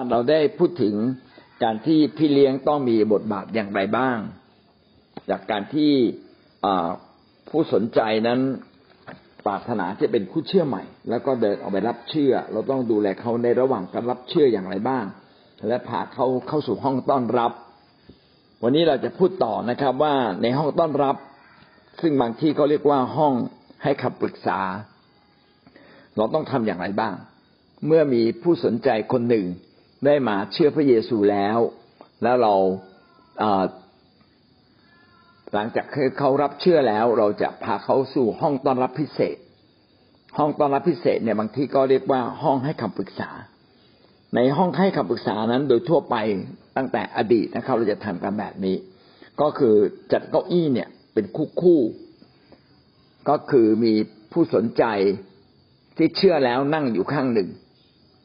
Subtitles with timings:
[0.00, 0.94] านเราได้พูดถึง
[1.64, 4.18] การที่พี่เลี้ยงต้องมีบทบาทอย่างไรบ้าง
[5.30, 5.92] จากการที่
[7.48, 8.40] ผู้สนใจนั้น
[9.46, 15.04] ปรารถนาจะเป็นผู้เชื่อใหม่ แล้วก็เดินออกไปรับเชื่อ เราต้องดูแลเขาในระหว่างการรับเชื่ออย่างไรบ้าง
[15.68, 17.52] และพาเขาเข้าสู่ห้องต้อนรับ
[18.62, 21.16] วันนี้เราจะพูดต่อนะครับว่าในห้องต้อนรับ
[22.00, 23.34] ซึ่งบางที่เขาเรียกว่าห้อง
[23.82, 24.60] ให้คำปรึกษา
[26.16, 27.14] เราต้องทำอย่างไรบ้าง
[27.86, 29.46] เมื่อมีผู้สนใจคนหนึ่ง
[30.06, 31.58] ได้มาเชื่อพระเยซูแล้ว
[32.22, 32.54] แล้วเรา
[35.54, 35.86] หลังจาก
[36.18, 39.36] เขารับเชื่อแล้ว เราจะพาเขาสู่ห้องต้อนรับพิเศษ
[40.38, 43.30] ห้องต้อนรับพิเศษเนี่ยบางที่ก็เรียกว่าห้องให้คำปรึกษา
[44.34, 46.16] ในห้องให้คำปรึกษานั้น โดยทั่วไป
[46.76, 48.76] ตั้งแต่อดีตนะครับ เราจะทำกันแบบนี้
[49.40, 49.74] ก็คือ
[50.12, 51.80] จัดเก้าอี้เนี่ยเป็นคู่คู่
[53.28, 53.92] ก็คือมี
[54.32, 54.84] ผู้สนใจ
[55.96, 57.48] ที่เชื่อแล้วนั่งอยู่ข้างหนึ่ง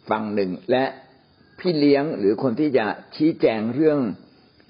[0.09, 0.83] ฝั่งหนึ่งและ
[1.59, 3.99] พี่เลี้ยงหรือคนที่จะชี้แจงเรื่อง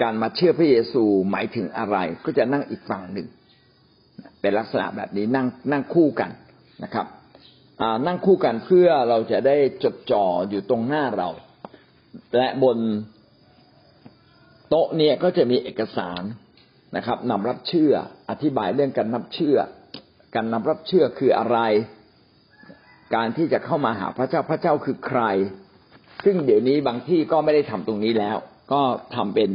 [0.02, 3.28] การมาเชื่อพระเยซูหมายถึงอะไร ก็จะนั่งอีกฝั่งหนึ่ง
[4.42, 6.32] เป็นลักษณะแบบนี้นั่งนั่งคู่กัน
[6.84, 7.08] นะครับ
[8.08, 11.30] นั่งคู่กันเพื่อเราจะได้จดจ่ออยู่ตรงหน้าเรา
[12.36, 12.78] และบน
[14.70, 16.24] โต๊ะเนี่ยก็จะมีเอกสาร
[16.96, 17.94] นะครับนำรับเชื่อ
[18.30, 19.58] อธิบายเรื่องการนับเชื่อ
[20.36, 21.58] การนำรับเชื่อคืออะไร
[23.16, 25.22] การที่จะเข้ามาหาพระเจ้าพระเจ้าคือใคร
[26.24, 28.38] ซึ่งเดี๋ยวนี้บางที่ก็ไม่ได้ทำตรงนี้แล้ว
[28.72, 28.82] ก็
[29.16, 29.50] ทำเป็น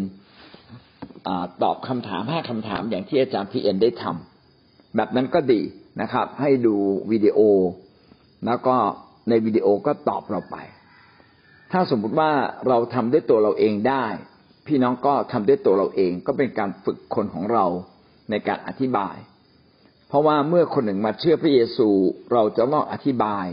[1.27, 1.31] อ
[1.63, 5.61] ตอบคำถามห้าคำถามอย่างที่อาจารย์พีเอ็นได้ทำแบบนั้นก็ดี
[6.03, 6.77] นะครับ ให้ดู
[7.11, 7.39] วิดีโอ
[8.47, 8.77] แล้วก็
[9.29, 10.57] ในวิดีโอก็ตอบเราไป
[11.73, 12.31] ถ้าสมมุติว่า
[12.69, 14.07] เราทำด้วยตัวเราเองได้
[14.67, 17.67] พี่น้องก็ทำด้วยตัวเราเอง ก็เป็นการฝึกคนของเรา
[18.31, 19.17] ในการอธิบาย
[20.09, 21.89] เพราะว่าเมื่อคนหนึ่งมาเชื่อพระเยซู
[22.33, 23.47] เราจะต้องอธิบาย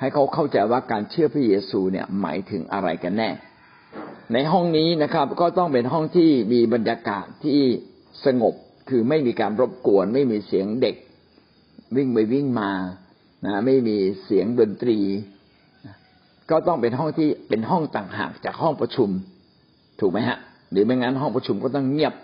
[0.00, 3.30] ให้เขาเข้าใจว่าการเชื่อพระเยซูเนี่ยหมายถึงอะไรกันแน่
[4.32, 7.60] ในห้องนี้นะครับ ก็ต้องเป็นห้องที่มีบรรยากาศที่
[8.24, 8.54] สงบ
[8.88, 10.96] คือไม่มีการรบกวน ไม่มีเสียงเด็ก
[11.96, 12.70] วิ่งไปวิ่งมา
[13.44, 14.98] นะไม่มีเสียงดนตรี
[16.50, 19.10] ก็ต้องเป็นห้องที่เป็นห้องต่างหากจากห้องประชุม
[20.00, 20.38] ถูกไหมฮะ
[20.70, 22.14] หรือไม่งั้นห้องประชุมก็ต้องเงียบ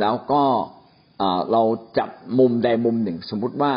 [0.00, 0.42] แล้วก็
[1.52, 1.62] เรา
[1.98, 3.72] จัดมุมใดมุมหนึ่ง สมมุติว่า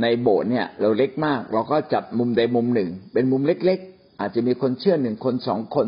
[0.00, 5.86] ในโบสถ์เนี่ย เราเล็กมาก เราก็จัดมุมใดมุมหนึ่ง เป็นมุมเล็ก ๆ อาจจะมีคนเชื่อหนึ่งคนสองคน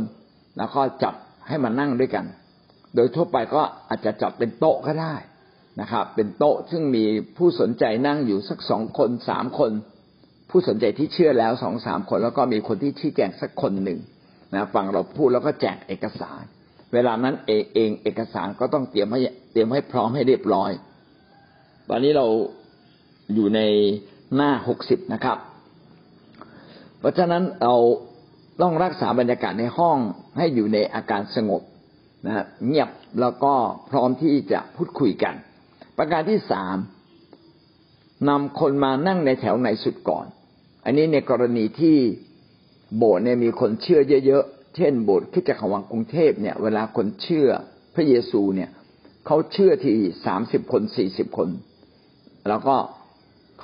[0.56, 1.14] แล้วก็จับ
[1.48, 2.24] ให้มานั่งด้วยกัน
[2.94, 5.14] โดยทั่วไปก็อาจจะจัดเป็นโต๊ะก็ได้
[5.80, 7.04] นะครับ เป็นโต๊ะซึ่งมี
[7.36, 9.72] ผู้สนใจนั่งอยู่สักสองคนสามคน
[10.50, 13.98] ผู้สนใจที่เชื่อแล้วสองสามคน แล้วก็มีคนที่ชี้แจงสักคนหนึ่ง
[14.54, 16.42] นะฟังเราพูดแล้วก็แจกเอกสาร
[16.92, 19.20] เวลานั้นเองเองเอกสารก็ต้องเตรียมให้
[19.52, 20.70] เตรียมให้พร้อมให้เรียบร้อย
[21.88, 22.26] ตอนนี้เรา
[23.32, 23.60] อยู่ใน
[24.34, 25.38] หน้าหกสิบนะครับ
[26.98, 27.76] เพราะฉะนั้นเรา
[28.62, 29.98] ต้องรักษาบรรยากาศในห้อง
[30.36, 31.62] ให้อยู่ในอาการสงบ
[32.26, 32.90] นะเงียบ
[33.20, 33.54] แล้วก็
[33.90, 35.34] พร้อมที่จะพูดคุยกัน
[35.98, 36.76] ประการที่สาม
[38.28, 40.26] นำคนมานั่งในแถวไหนสุดก่อน
[40.84, 41.96] อันนี้ในกรณีที่
[42.96, 47.48] โบสถ์เนี่ยมีคนเชื่อเยอะๆ เช่น โบสถ์คิดจักรวังกรุงเทพเนี่ย เวลาคนเชื่อ
[47.94, 48.70] พระเยซูเนี่ย
[49.26, 49.94] เขาเชื่อที่
[50.26, 51.48] สามสิบคนสี่สิบคน
[52.48, 52.76] แล้วก็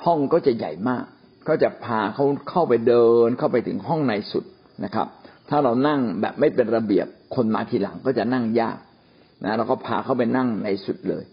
[0.05, 1.03] ห้องก็จะใหญ่มาก
[1.47, 4.45] ก็จะพาเขาเข้าไปเดิน เข้าไปถึงห้องในสุด
[4.83, 5.07] นะครับ
[5.49, 8.77] ถ้าเรานั่งแบบไม่เป็นระเบียบคนมาทีหลังก็จะนั่งยาก
[9.43, 11.23] นะเราก็พาเขาไปนั่งในสุดเลย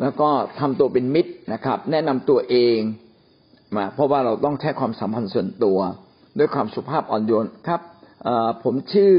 [0.00, 2.78] แล้วก็ทำตัวเป็นมิตรนะครับ แนะนำตัวเอง
[3.76, 5.78] มาเพราะว่าเราต้องใช้ความสัมพันธ์ส่วนตัว
[6.38, 7.80] ด้วยความสุภาพอ่อนโยนครับ
[8.64, 9.12] ผมชื่อ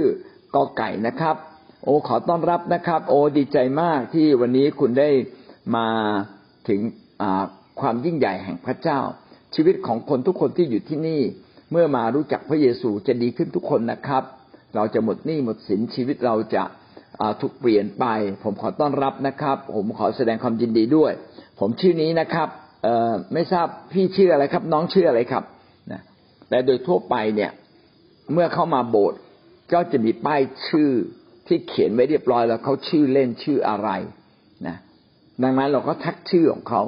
[0.55, 1.35] กอไก่นะครับ
[1.83, 5.09] โอ้ขอต้อนรับนะครับ โอ้ดีใจมากที่วันนี้คุณได้
[5.75, 5.87] มา
[6.67, 6.79] ถึง
[7.79, 8.99] ความยิ่งใหญ่แห่งพระเจ้า
[9.55, 11.21] ชีวิตของคนทุกคนที่อยู่ที่นี่
[11.71, 14.23] เมื่อมารู้จักพระเยซูจะดีขึ้นทุกคนนะครับ
[14.75, 16.63] เราจะหมดหนี้หมดสินชีวิตเราจะ
[17.41, 18.05] ถูกเปลี่ยนไป
[18.43, 21.11] ผมขอต้อนรับนะครับ ผมขอแสดงความยินดีด้วย
[21.59, 22.49] ผมชื่อนี้นะครับ
[23.33, 25.43] ไม่ทราบพี่ชื่ออะไรครับ น้องชื่ออะไรครับ
[25.91, 26.01] นะ
[26.49, 27.51] แต่โดยทั่วไปเนี่ย
[28.33, 29.19] เมื่อเข้ามาโบสถ์
[29.73, 30.89] ก็จะมีป้ายชื่อ
[31.47, 33.89] ที่เขียนไว้เรียบร้อยแล้วเขาชื่อเล่นชื่ออะไร
[34.67, 34.75] นะ
[35.43, 36.81] ดังนั้นเราก็ทักชื่อของเขา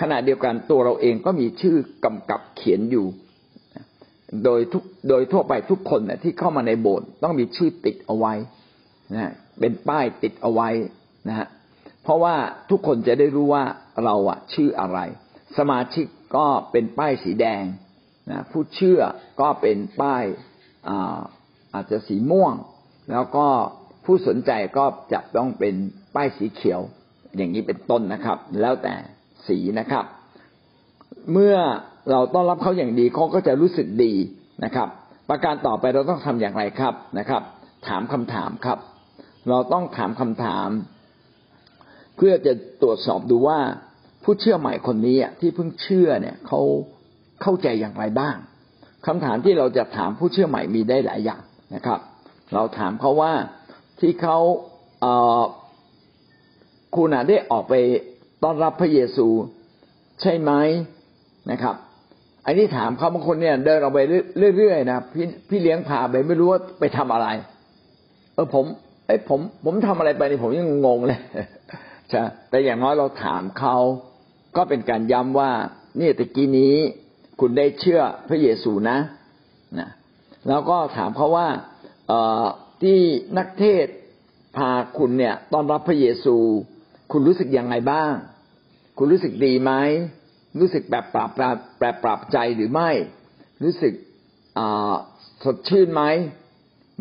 [0.00, 3.06] ขณะเดียวกันตัวเราเองก็มีชื่อกำกับเขียนอยู่
[4.44, 8.34] โดยทุกโดยทั่วไปทุกคนเนี่ยที่เข้ามาในโบสถ์ต้องมีชื่อติดเอาไว้
[9.14, 10.68] นะเป็นป้ายติดเอาไว้
[11.28, 11.48] นะฮะ
[12.02, 12.34] เพราะว่า
[12.70, 13.64] ทุกคนจะได้รู้ว่า
[14.04, 14.98] เราอะชื่ออะไร
[15.58, 16.06] สมาชิก
[16.36, 17.64] ก็เป็นป้ายสีแดง
[18.30, 19.00] นะผู้เชื่อ
[19.40, 20.24] ก็เป็นป้าย
[20.88, 21.18] อา
[21.74, 22.54] อาจจะสีม่วง
[23.10, 23.46] แล้วก็
[24.04, 25.74] ผู้สนใจก็จะต้องเป็น
[26.14, 26.80] ป้ายสีเขียว
[27.36, 28.94] อย่างนี้เป็นต้นนะครับ แล้วแต่
[29.48, 30.04] สีนะครับ
[31.32, 31.56] เมื่อ
[32.10, 34.12] เราต้อนรับเขาอย่างดีเขาก็จะรู้สึกดี
[34.64, 34.88] นะครับ
[35.28, 37.42] ประการต่อไปเราต้องทำอย่างไรครับนะครับ
[37.86, 38.78] ถามคำถามครับ
[39.48, 40.68] เราต้องถามคำถาม
[42.16, 42.52] เพื่อจะ
[42.82, 43.58] ตรวจสอบดูว่า
[44.24, 46.60] ผู้เชื่อใหม่คนนี้ที่เพิ่งเชื่อเนี่ยเขา
[47.42, 48.36] เข้าใจอย่างไรบ้าง
[49.06, 51.42] คำถามที่เราจะถามผู้เชื่อใหม่มีได้หลายอย่าง
[51.74, 52.00] นะครับ
[52.54, 53.32] เราถามเขาว่า
[54.00, 54.38] ที่เขา
[55.00, 57.74] เคุณได้ออกไป
[58.42, 59.28] ต้อนรับพระเยซู
[60.20, 60.52] ใช่ไหม
[61.50, 61.74] นะครับ
[62.46, 64.00] อันนี้ถามเขาบางคนเนี่ย เดินออกไป
[64.56, 67.28] เรื่อยๆนะพี่พี่เลี้ยงพาไปไม่รู้ว่าไปทำอะไร
[68.34, 68.64] เออผม
[69.06, 71.20] ไอ้ผมผมทำอะไรไปนี่ผมยังงงเลย
[72.10, 73.76] ใช่แต่อย่างน้อยเราถามเขา
[74.56, 75.50] ก็เป็นการย้ำว่า
[76.00, 76.74] นี่ตะกี้นี้
[77.40, 78.98] คุณได้เชื่อพระเยซูนะ
[79.78, 79.88] นะ
[80.48, 81.48] แล้วก็ถามเขาว่า
[82.08, 82.44] เอ่อ
[82.82, 82.98] ที่
[83.38, 83.86] นักเทศ
[84.56, 86.36] พาคุณเนี่ยต้อนรับพระเยซู
[87.12, 88.12] คุณรู้สึกยังไงบ้าง
[88.98, 89.72] คุณรู้สึกดีไหม
[90.60, 92.90] รู้สึกแบบปรับปรับแปรปรับใจหรือไม่
[93.62, 93.92] รู้สึก
[95.44, 96.02] สดชื่นไหม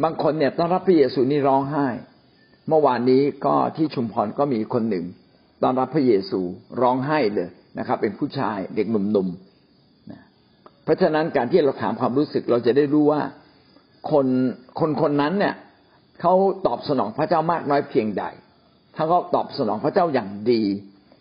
[0.04, 1.88] บางคนเนี่ยต้อนรับพระเยซูนี่ร้องไห้
[2.68, 5.06] เมื่อวานนี้ก็ที่ชุมพรก็มีคนหนึ่ง
[5.63, 6.39] ต้อนรับพระเยซู
[6.81, 7.50] ร้องไห้เลย
[7.80, 13.21] นะครับ เป็นผู้ชายเด็กหนุ่มๆเพราะฉะนั้นการที่เราถามความรู้สึกเราจะได้รู้ว่า
[14.12, 14.27] คน
[14.80, 15.56] คนคนนั้นเนี่ย
[16.21, 16.33] เขา
[16.68, 18.24] ตอบสนองพระเจ้ามากน้อยเพียงใด
[18.98, 20.62] ถ้าเขาตอบสนองพระเจ้าอย่างดี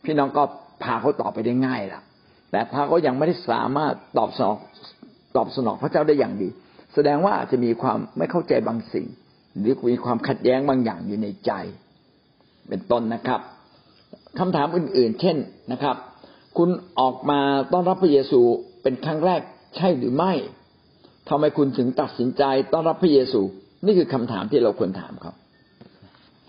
[0.04, 0.42] พี่น้องก็
[0.82, 2.02] พาเขาตอบไปได้ง่ายละ
[2.50, 4.56] แต่ถ้าเขายังไม่ได้สามารถตอบสนอง
[5.36, 6.48] ตอบสนองพระเจ้าได้อย่างดี
[6.94, 9.06] แสดงว่าอาจจะมีความไม่เข้าใจบางสิ่ง
[9.58, 11.52] หรือมีความขัดแย้งบางอย่างอยู่ในใจ
[12.68, 13.40] เป็นต้นนะครับ
[14.38, 15.36] คำถามอื่นๆ เช่น
[15.72, 15.96] นะครับ
[16.58, 16.70] คุณ
[17.00, 17.40] ออกมา
[17.72, 18.40] ต้อนรับพระเยซู
[18.82, 19.40] เป็นครั้งแรก
[19.76, 20.32] ใช่หรือไม่
[21.28, 23.40] ทำไมคุณถึงตัดสินใจต้อนรับพระเยซู
[23.84, 25.34] นี่คือคำถามที่เราควรถามครับ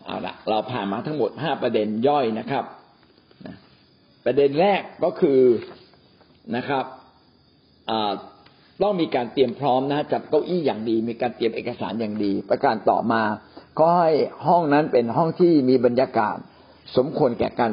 [0.08, 2.66] เอาละเราผ่านมาทั้งหมดห้าประเด็นย่อยนะครับ
[4.26, 5.42] ประเด็นแรกก็คือ
[6.56, 6.86] นะครับ
[8.82, 13.24] ต้องมีการเตรียมพร้อมนะจัดเก้าอี้อย่างดี มีการเตรียมเอกสารอย่างดี ประการต่อมา
[13.80, 14.12] ก็ให้
[14.48, 16.38] ห้องนั้นเป็นห้องที่มีบรรยากาศ
[16.98, 17.72] สมควรแก่การ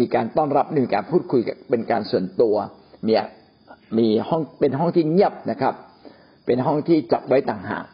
[0.00, 1.40] มีการต้อนรับหนึ่งการพูดคุย
[1.70, 2.56] เป็นการส่วนตัว
[3.06, 3.14] มี
[3.98, 5.74] มีห้องเป็นห้องที่เงียบนะครับ
[6.46, 7.84] เป็นห้องที่จัดไว้ต่างหาก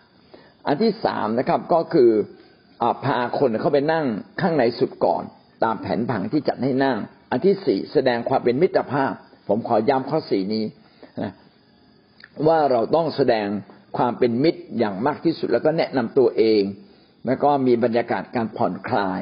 [0.67, 2.11] อันที่สามนะครับก็คือ
[3.05, 4.07] พาคนเข้าไปนั่ง
[4.41, 5.23] ข้างในสุดก่อน
[5.65, 6.99] ตามแผนผังที่จัดให้นั่ง
[7.31, 9.13] อันที่สี่แสดงความเป็นมิตรภาพ
[9.49, 10.65] ผมขอย้ำข้อสี่นี้
[11.23, 11.33] นะ
[12.49, 13.47] ว่าเราต้องแสดง
[13.97, 16.63] ความเป็นมิตรอย่างมากที่สุด แล้วก็แนะนำตัวเอง
[17.27, 19.21] แล้วก็มีบรรยากาศการผ่อนคลาย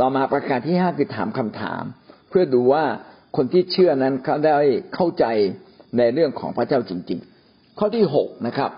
[0.00, 1.82] ต่อมาประการที่ห้าคือถามคำถาม
[2.28, 2.84] เพื่อดูว่า
[3.36, 4.52] คนที่เชื่อนั้นเขาได้
[4.94, 5.24] เข้าใจ
[5.98, 8.70] ในเรื่องของพระเจ้าจริง ๆ ข้อที่หกนะครับ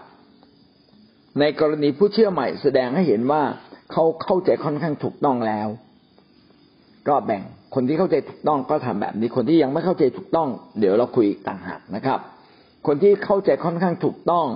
[1.41, 3.43] ในกรณีผู้เชื่อใหม่แสดงให้เห็นว่า
[3.92, 5.69] เขาเข้าใจค่อนข้างถูกต้องแล้ว
[7.08, 7.42] ก็แบ่ง
[7.75, 10.48] คนที่เข้าใจถูกต้องก็ทำแบบนี้ คนที่ยังไม่เข้าใจถูกต้อง
[10.81, 12.19] เดี๋ยวเราคุยต่างหากนะครับ
[12.87, 14.46] คนที่เข้าใจค่อนข้างถูกต้อง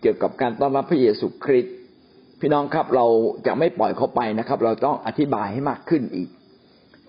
[0.00, 1.74] เกี่ยวกับการต้อนรับพระเยซูคริสต์
[2.40, 3.06] พี่น้องครับเรา
[3.46, 6.28] จะไม่ปล่อยเขาไปนะครับ เราต้องอธิบายให้มากขึ้นอีก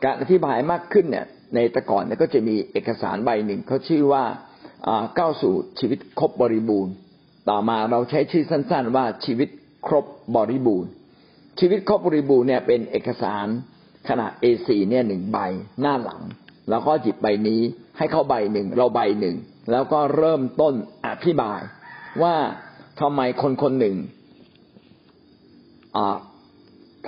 [0.04, 1.26] การอธิบายมากขึ้นเนี่ย
[1.56, 4.24] ในแต่ก่อนเนี่ยก็จะมีเอกสารใบหนึ่งเขาชื่อว่า
[5.18, 6.94] ก้าวสู่ชีวิตครบบริบูรณ์
[7.50, 9.50] ต่อมาเราใช้ชื่อสั้น ๆ ว่าชีวิต
[9.88, 10.06] ครบ
[10.36, 10.92] บริบูรณ์
[11.60, 13.48] ชีวิตครอบบริบูรณ์เนี่ยเป็นเอกสาร
[14.10, 15.38] ขนาด A4 เนี่ยหนึ่งใบ
[15.82, 16.22] หน้าหลัง
[16.70, 17.62] แล้วก็หยิบใบนี้
[17.98, 19.36] ให้เขาใบหนึ่งเราใบหนึ่ง
[19.72, 20.74] แล้วก็เริ่มต้น
[21.08, 21.60] อธิบาย
[22.22, 22.36] ว่า
[23.02, 23.96] ทำไมคนคนหนึ่ง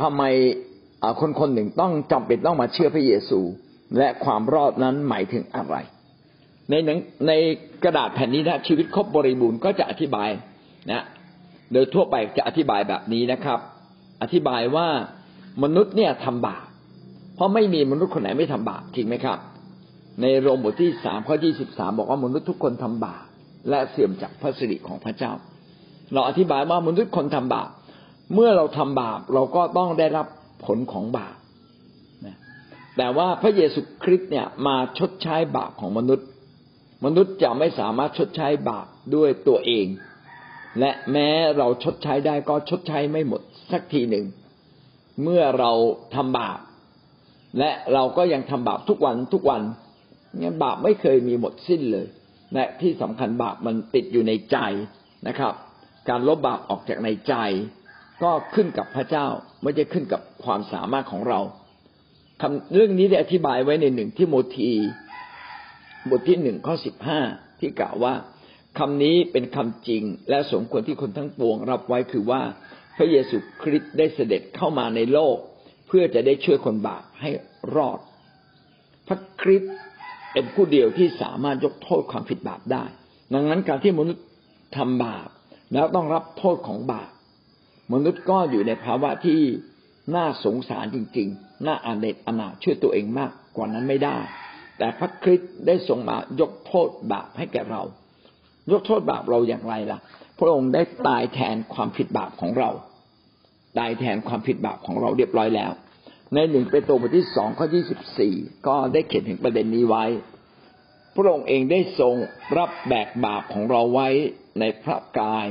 [0.02, 0.24] ทำไม
[1.22, 3.40] คนคนหนึ่งต้องจำเป็นต้องมาเชื่อพระเยซู
[3.98, 5.76] และความรอดนั้นหมายถึงอะไร
[6.70, 7.32] ในหนังใน
[7.84, 10.30] กระดาษแผ่นนี้นะชีวิตครบบริบูรณ์ก็จะอธิบาย
[10.92, 11.04] นะ
[11.74, 13.60] โดยทั่วไปจะอธิบายแบบนี้นะครับ
[14.22, 14.88] อธิบายว่า
[15.64, 16.66] มนุษย์เนี่ยทำบาป
[17.36, 19.40] เพราะไม่มีมนุษย์คนไหนไม่ทำบาปจริงไหมครับ
[20.22, 23.26] ในโรมบทที่สามข้อที่สิบสามบอกว่ามนุษย์ทุกคนทำบาป
[23.70, 25.32] และเสื่อมจากพระสิริของพระเจ้า
[26.14, 27.70] เราอธิบายว่ามนุษย์คนทำบาป
[28.34, 30.28] เมื่อเราทำบาปเราก็ต้องได้รับ
[30.66, 31.36] ผลของบาป
[32.98, 36.28] แต่ว่าพระเยซูคริสต์เนี่ยมาชดใช้บาปของมนุษย์
[37.06, 39.86] มนุษย์จะไม่สามารถชดใช้บาปด้วยตัวเอง
[40.80, 44.26] และแม้เราชดใช้ได้ก็ชดใช้ไม่หมดสักทีหนึ่ง
[45.24, 45.72] เมื่อเรา
[46.16, 46.60] ทำบาป
[47.60, 49.62] และเราก็ยังทำบาปทุกวันทุกวัน
[50.40, 52.08] งั้นบาปไม่เคยมีหมดสิ้นเลย
[52.54, 54.58] และที่สำคัญบาปมันติดอยู่ในใจ
[55.28, 55.54] นะครับ
[56.10, 57.34] การลบบาปออกจากในใจ
[58.24, 59.26] ก็ขึ้นกับพระเจ้า
[59.64, 61.40] ไม่ใช่ขึ้นกับความสามารถของเรา
[62.42, 64.72] คำเรื่องนี้ได้อธิบายไว้ในหนึ่งที่โมที
[66.10, 67.20] บทที่หนึ่งข้อสิบห้า
[67.60, 68.14] ที่กล่าวว่า
[68.78, 72.42] คำนี้เป็นคำจริง และสมควรที่คนทั้งปวงรับไว้คือว่า
[72.98, 75.38] พระเยซูคริสต์ได้เสด็จเข้ามาในโลก
[75.88, 77.30] เพื่อจะได้ช่วยคนบาปให้
[77.76, 78.00] รอด
[79.08, 79.74] พระคริสต์
[80.34, 82.84] เป็นผู้เดียวที่สามารถยกโทษความผิดบาปได้
[83.34, 84.26] ดังนั้นการที่มนุษย์
[84.78, 85.30] ทำบาป
[85.74, 87.12] แล้วต้องรับโทษของบาป
[87.94, 89.42] มนุษย์ก็อยู่ในภาวะที่
[90.16, 94.18] น่าสงสารจริง ๆ น่าอาเนตอนาช่วยตัวเองมากกว่านั้นไม่ได้
[94.78, 97.82] แต่พระคริสต์ได้ทรงมายกโทษบาปให้แก่เรา
[98.72, 100.00] ยกโทษบาปเราอย่างไรล่ะ
[100.40, 102.70] พระองค์ได้ตายแทนความผิดบาปของเรา
[103.78, 105.72] ตายแทนความผิดบาปของเราเรียบร้อยแล้ว
[106.34, 108.36] ในหนึ่งเปโตรบทที่สองข้อยี่สิบสี่
[108.68, 110.06] ก็ได้เขียนถึงประเด็นนี้ไว้
[111.16, 112.16] พระองค์เองได้ทรง
[112.58, 114.08] รับแบกบาปของเราไว้
[114.60, 115.48] ในพระกาย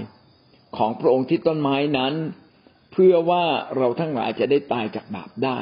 [0.77, 2.15] ของพระองค์ที่ต้นไม้นั้น
[2.93, 3.45] เพื่อว่า
[3.77, 5.61] เราทั้งหลายจะได้ตายจากบาปได้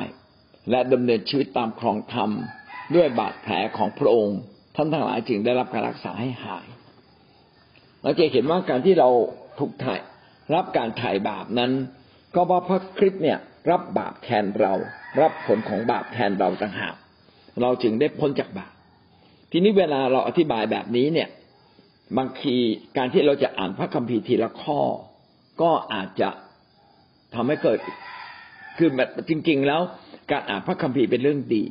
[0.71, 2.31] และดำเนินชีวิตตามครองธรรม
[2.95, 4.39] ด้วยบาดแผลของพระองค์
[4.77, 6.67] ท่านทั้งหลายจึงได้รับการรักษาให้หาย
[8.05, 9.09] เราจะเห็นว่าการที่เรา
[9.59, 10.01] ถูกถ่าย
[10.55, 11.73] รับการถ่ายบาปนั้น
[12.35, 13.39] ก็เพราะพระคริสต์เนี่ย
[13.71, 14.73] รับบาปแทนเรา
[15.21, 16.95] รับผลของบาปแทนเราต่างหาก
[17.63, 18.73] เราจึงได้พ้นจากบาป
[19.51, 21.29] ทีนี้เวลาเราอธิบายแบบนี้เนี่ย
[22.19, 22.57] บางที
[22.97, 24.81] การที่เราจะอ่านพระคัมภีร์ทีละข้อ
[25.63, 26.31] ก็อาจจะ
[27.35, 27.79] ทำให้เกิด
[28.77, 29.81] คือแบบจริง ๆ แล้ว
[30.31, 31.65] การอ่านพระคัมภีร์เป็นเรื่องดี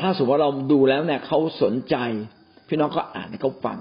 [0.00, 1.96] ถ้าสมมติว่าเราดูแล้วเนี่ยเขาสนใจ
[2.68, 3.78] พี่น้องก็อ่านให้เขาฟัง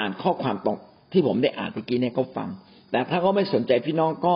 [0.00, 0.78] อ่านข้อความตรง
[1.12, 2.48] ที่ผมได้อ่านเมื่อกี้เนี่ยเขาฟัง
[2.90, 4.34] แต่ถ้าเขาไม่สนใจพี่น้องก็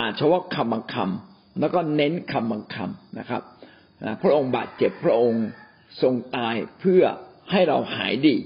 [0.00, 3.42] อ่านเฉพาะคำบางคำแล้วก็เน้นคำบางคำนะครับ
[4.22, 5.44] พระองค์บาดเจ็บพระองค์
[6.02, 7.02] ทรงตายเพื่อ
[7.50, 8.36] ให้เราหายดี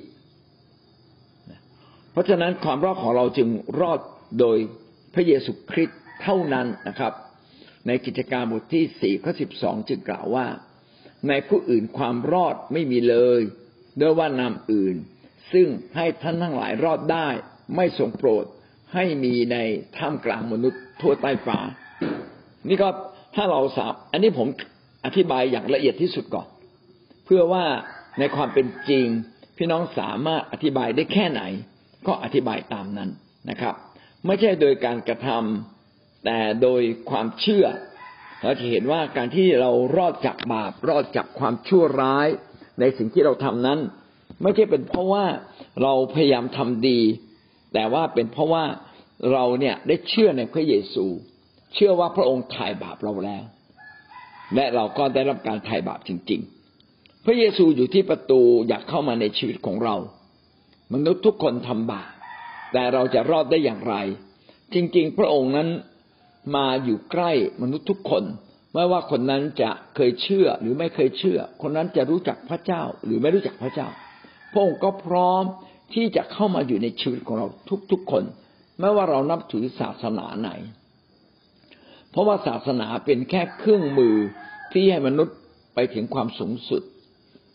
[2.12, 3.48] เพราะฉะนั้นความรอดของเราจึง
[3.80, 4.00] รอด
[4.40, 4.58] โดย
[5.14, 7.12] พระเยซูคริสต์เท่านั้นนะครับ
[7.86, 10.46] ในกิจการบทที่สี่ข้อสิบสองจึงกล่าวว่า
[11.28, 13.40] ในผู้อื่นความรอดไม่มีเลย
[14.00, 14.96] ด้วยว่านามอื่น
[15.52, 17.28] ซึ่งให้ท่านทั้งหลายรอดได้
[17.76, 18.44] ไม่ทรงโปรด
[18.94, 19.56] ให้มีใน
[19.96, 21.58] ท่ามกลางมนุษย์ทั่วใต้ฟ้า
[22.68, 22.88] นี่ก็
[23.34, 24.48] ถ้าเราสาบอันนี้ผม
[25.04, 26.46] อธิบายอย่างละเอียดที่สุดก่อน
[27.24, 27.64] เพื่อว่า
[28.18, 29.06] ในความเป็นจริง
[29.56, 31.42] พี่น้องสามารถอธิบายได้แค่ไหน
[32.06, 33.10] ก็อธิบายตามนั้น
[33.50, 33.74] นะครับ
[34.26, 37.66] ไม่ใช่โดยการกระทำแต่โดยความเชื่อ
[38.42, 42.28] เราจะเห็นว่าการที่เรารอดจากบาปรอดจากความชั่วร้าย
[42.80, 43.80] ในสิ่งที่เราทำนั้น
[44.42, 45.24] ไม่ใช่เป็นเพราะว่า
[45.82, 47.00] เราพยายามทำดี
[47.74, 48.64] แต่ว่าเป็นเพราะว่า
[49.32, 51.06] เราเนี่ยได้เชื่อในพระเยซู
[51.74, 53.44] เชื่อว่าพระองค์ถ่ายบาปเราแล้ว
[54.54, 56.40] และเราก็ได้รับการถ่ายบาปจริง
[56.82, 59.96] ๆ พระเยซูอยู่ที่ประตูอยากเข้ามาในชีวิตของเรา
[60.94, 62.10] มนุษย์ทุกคนทำบาป
[62.72, 63.94] แต่เราจะรอดได้อย่างไร
[64.74, 65.68] จริง ๆ พระองค์นั้น
[66.56, 68.24] มาอยู่ใกล้มนุษย์ทุกคน
[68.72, 73.88] ไม่ว่าคนนั้นจะเคยเชื่อหรือไม่เคยเชื่อ คนนั้นจะรู้จักพระเจ้าหรือไม่รู้จักพระเจ้า
[74.56, 75.42] ระองค์ก็พร้อม
[75.94, 77.46] ที่จะเข้ามาอยู่ในชีวิตของเรา
[77.90, 78.24] ทุกๆคน
[78.80, 80.50] ไม่ว่าเรานับถือศาสนาไหน
[82.10, 84.16] เพราะว่าศาสนาเป็นแค่เครื่องมือ
[84.72, 85.36] ที่ให้มนุษย์
[85.74, 86.82] ไปถึงความสูงสุด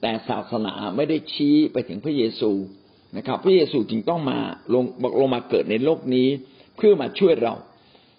[0.01, 2.51] แต่ศาสนาไม่ได้ชี้ไปถึงพระเยซู
[3.17, 4.39] นะครับ พระเยซูจึงต้องมา
[4.73, 6.27] ลงบกลงมาเกิดในโลกนี้
[6.77, 7.53] เพื่อมาช่วยเรา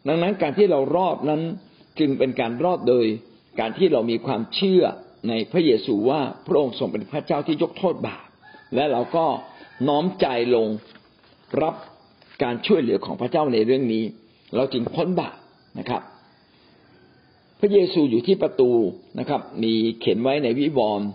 [0.09, 1.43] ดังนั้นการที่เรารอดนั้น
[1.99, 3.05] จึงเป็นการรอดโดย
[3.61, 4.83] การที่เรามีความเชื่อ
[5.29, 8.27] ในพระเยซูว่าพระองค์ทรงเป็นพระเจ้าที่ยกโทษบาป
[8.75, 9.27] และเราก็
[9.89, 10.69] น้อมใจลง
[11.63, 11.75] รับ
[12.43, 14.05] การช่วยเหลือของพระเจ้าในเรื่องนี้
[14.57, 15.37] เราจึงพ้นบาป
[15.79, 16.03] นะครับ
[17.61, 18.71] พระเยซูอยู่ที่ประตู
[19.19, 21.07] นะครับ มีเขียนไว้ในวิวรณ์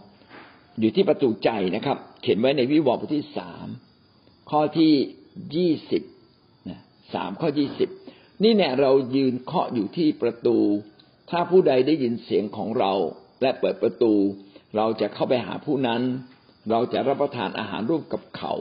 [0.80, 3.68] อยู่ที่ประตูใจนะครับ เขียนไว้ในวิวรณ์บทที่สาม
[4.50, 4.94] ข้อที่
[5.56, 6.04] ยี่สิบ
[7.14, 7.90] สามข้อยี่สิบ
[8.44, 10.58] นี่เนี่ยเรายืนเคาะอยู่ที่ประตู
[11.30, 12.94] ถ้าผู้ใดได้ยินเสียงของเรา
[13.42, 14.14] และเปิดประตู
[14.76, 16.02] เราจะเข้าไปหาผู้นั้น
[16.72, 18.54] เราจะรับประทานอาหารร่วมกับเขา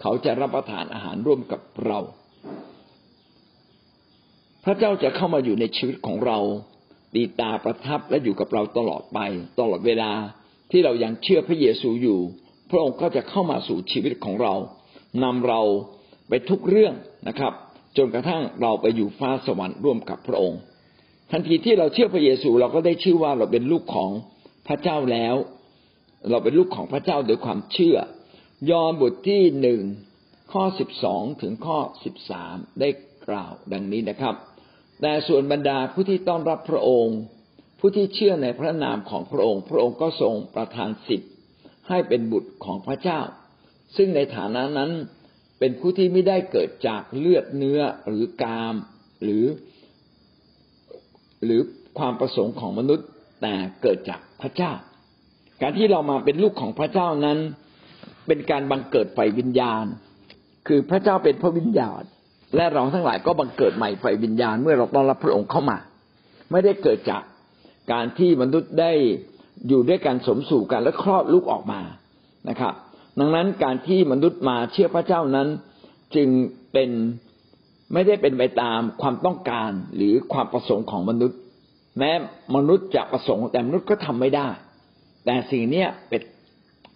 [0.00, 1.98] เขาจะรับประทานอาหารร่วมกับเรา
[4.64, 6.38] พระเจ้าจะเข้ามาอยู่ในชีวิตของเรา
[7.14, 9.18] ดีตาประทับและอยู่กับเราตลอดไป
[9.58, 10.12] ตลอดเวลา
[10.70, 12.20] ที่เรายังเชื่อพระเยซูอยู่
[12.70, 14.54] พระองค์ก็จะเข้ามาสู่ชีวิตของเรา
[15.22, 15.60] นำเรา
[16.28, 16.94] ไปทุกเรื่อง
[17.28, 17.52] นะครับ
[17.96, 20.60] จนกระทั่งเราไปอยู่ฟ้าสวรรค์ร่วมกับพระองค์
[21.30, 24.10] ทันทีที่เราเชื่อพระเยซูเราก็ได้ชื่อว่าเราเป็นลูกของ
[24.66, 25.34] พระเจ้าแล้ว
[26.30, 27.96] เราเป็นลูกของพระเจ้าโดยความเชื่อ
[28.70, 29.82] ยอห์นบทที่หนึ่ง
[30.52, 32.88] ข้อสิบสองถึงข้อสิบสามได้
[33.28, 34.34] กล่าวดังนี้นะครับ
[35.00, 37.18] แต่ส่วนบรรดาผู้ที่ต้อนรับพระองค์
[37.78, 41.32] ผู้ที่เชื่อในพระนามของพระองค์ พระองค์ก็ทรงประทานสิทธิ์
[41.88, 43.20] ให้เป็นบุตรของพระเจ้า
[43.96, 44.90] ซึ่งในฐานะนั้น
[45.58, 48.74] เป็นผู้ที่ไม่ได้เกิดจากเลือดเนื้อหรือกาม
[49.22, 49.44] หรือ
[51.44, 51.60] หรือ
[51.98, 53.06] ความประสงค์ของมนุษย์
[53.42, 54.72] แต่เกิดจากพระเจ้า
[55.60, 57.38] การที่เรามาเป็นลูกของพระเจ้านั้น
[58.26, 59.84] เป็นการบังเกิดไฟวิญญาณ
[60.68, 62.02] คือพระเจ้าเป็นพระวิญญาณ
[62.56, 65.78] และเราทั้งหลายก็บังเกิดใหม่ไฟวิญญาณ เมื่อเราต้อนรับพระองค์เข้ามา
[66.50, 67.22] ไม่ได้เกิดจาก
[67.92, 68.92] การที่มนุษย์ได้
[69.68, 71.80] อยู่ด้วยกันสมสู่กันและคลอดลูกออกมา
[72.48, 72.74] นะครับ
[73.18, 75.48] ดังนั้นการที่มนุษย์มาเชื่อพระเจ้านั้น
[76.14, 76.28] จึง
[76.72, 76.90] เป็น
[77.92, 81.38] ไม่ได้เป็นไปตามความต้องการหรือความประสงค์ของมนุษย์
[81.98, 82.12] แม้
[82.56, 84.48] มนุษย์จะประสงค์แต่มนุษย์ก็ทำไม่ได้
[85.24, 86.22] แต่สิ่งนี้เป็น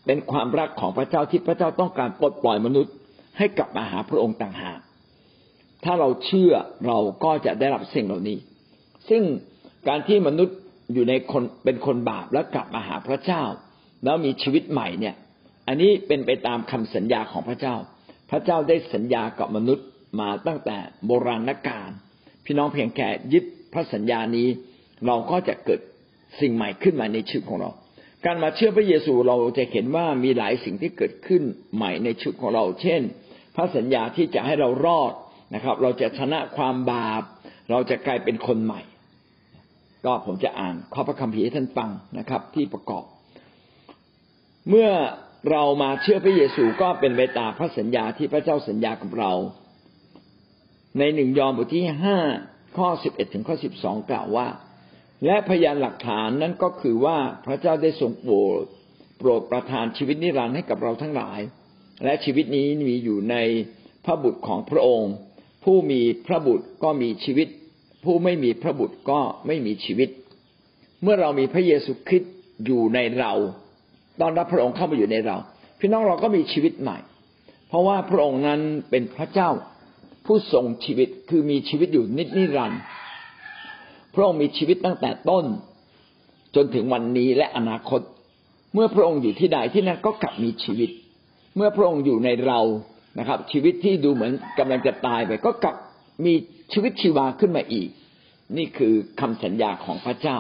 [0.07, 2.95] เป็นความรักของพระเจ้าที่พระเจ้าต้องการปลดปล่อยมนุษย์
[3.39, 4.79] ให้กลับมาหาพระองค์ต่างหาก
[5.85, 6.53] ถ้าเราเชื่อ
[6.87, 8.39] เราก็จะได้รับสิ่งเหล่านี้
[9.09, 9.23] ซึ่ง
[9.89, 10.57] การที่มนุษย์
[10.93, 13.43] อยู่ในคนเป็นคนบาปแล้วกลับมาหาพระเจ้า
[14.05, 15.15] แล้วมีชีวิตใหม่เนี่ย
[15.69, 17.75] อันนี้เป็นไปตามคำสัญญาของพระเจ้า
[18.31, 19.87] พระเจ้าได้สัญญากับมนุษย์
[20.21, 21.91] มาตั้งแต่โบราณกาล
[22.45, 24.49] พี่น้องเพียงแค่ยึดพระสัญญานี้
[25.07, 25.81] เราก็จะเกิด
[26.41, 27.71] สิ่งใหม่ขึ้นมาในชีวิตของเรา
[28.27, 31.43] การมาเชื่อพระเยซูเราจะเห็นว่ามีหลายสิ่งที่เกิดขึ้น
[31.75, 33.01] ใหม่ในชีวิตของเรา เช่น
[33.57, 35.13] พระสัญญาที่จะให้เรารอด
[35.55, 37.23] นะครับ เราจะชนะความบาป
[37.71, 38.81] เราจะกลายเป็นคนใหม่
[40.05, 43.05] ก็ผมจะอ่านข้อพระคัมภีร์ให้ท่านฟังนะครับ ที่ประกอบ
[44.69, 44.91] เมื่อ
[45.51, 49.33] เรามาเชื่อพระเยซูก็เป็นไปตามพระสัญญาที่พระเจ้าสัญญากับเรา
[50.99, 52.19] ในหนึ่งยอห์นบทที่ห้า
[52.79, 54.47] ข้อสิบเอ็ดถึงข้อสิบสองกล่าวว่า
[55.25, 58.65] และพยานหลักฐานนั้นก็คือว่าพระเจ้าได้ทรงโปรด
[59.19, 61.41] โปรดประทานชีวิตนิรันดร์ให้กับเราทั้งหลาย
[62.05, 63.37] และชีวิตนี้มีอยู่ใน
[64.05, 65.13] พระบุตรของพระองค์
[65.65, 67.49] ผู้มีพระบุตรก็มีชีวิต
[68.05, 70.09] ผู้ไม่มีพระบุตรก็ไม่มีชีวิต
[71.03, 73.33] เมื่อเรามีพระเยซูคริสต์อยู่ในเรา
[74.21, 75.37] ตอนรับพระองค์เข้ามาอยู่ในเรา
[75.81, 76.99] พี่น้องเราก็มีชีวิตใหม่
[77.69, 79.51] เพราะว่าพระองค์นั้นเป็นพระเจ้า
[80.27, 82.81] ผู้ทรงชีวิตคือมีชีวิตอยู่นิจนิรันดร์
[84.17, 85.45] พระองค์มีชีวิตตั้งแต่ต้น
[86.57, 88.01] จนถึงวันนี้และอนาคต
[88.75, 90.91] เมื่อพระองค์อยู่ที่ใดที่นั่นก็กลับมีชีวิต
[91.57, 92.61] เมื่อพระองค์อยู่ในเรา
[93.19, 95.77] นะครับ ชีวิตที่ดูเหมือนกำลังจะตายไป ก็กลับ
[96.25, 96.35] มี
[96.73, 97.89] ชีวิตชีวาขึ้นมาอีก
[98.57, 100.37] นี่คือคำสัญญาของพระเจ้า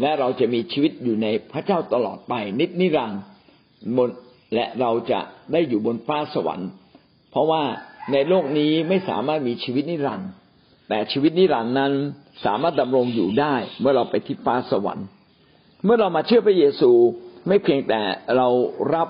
[0.00, 3.20] และเราจะมีชีวิตอยู่ในพระเจ้าตลอดไป นิจนิรันดร์
[3.96, 4.10] บน
[4.54, 5.20] และเราจะ
[5.52, 6.70] ได้อยู่บนฟ้าสวรรค์
[7.30, 7.62] เพราะว่า
[8.12, 10.30] ในโลกนี้ไม่สามารถมีชีวิตนิรันดร์
[10.88, 11.92] แต่ชีวิตนิรันดร์นั้น
[12.44, 15.06] สามารถดำรงอยู่ได้ เมื่อเราไปที่ฟ้าสวรรค์
[15.84, 16.90] เมื่อเรามาเชื่อพระเยซู
[17.48, 18.00] ไม่เพียงแต่
[18.36, 18.48] เรา
[18.94, 19.08] รับ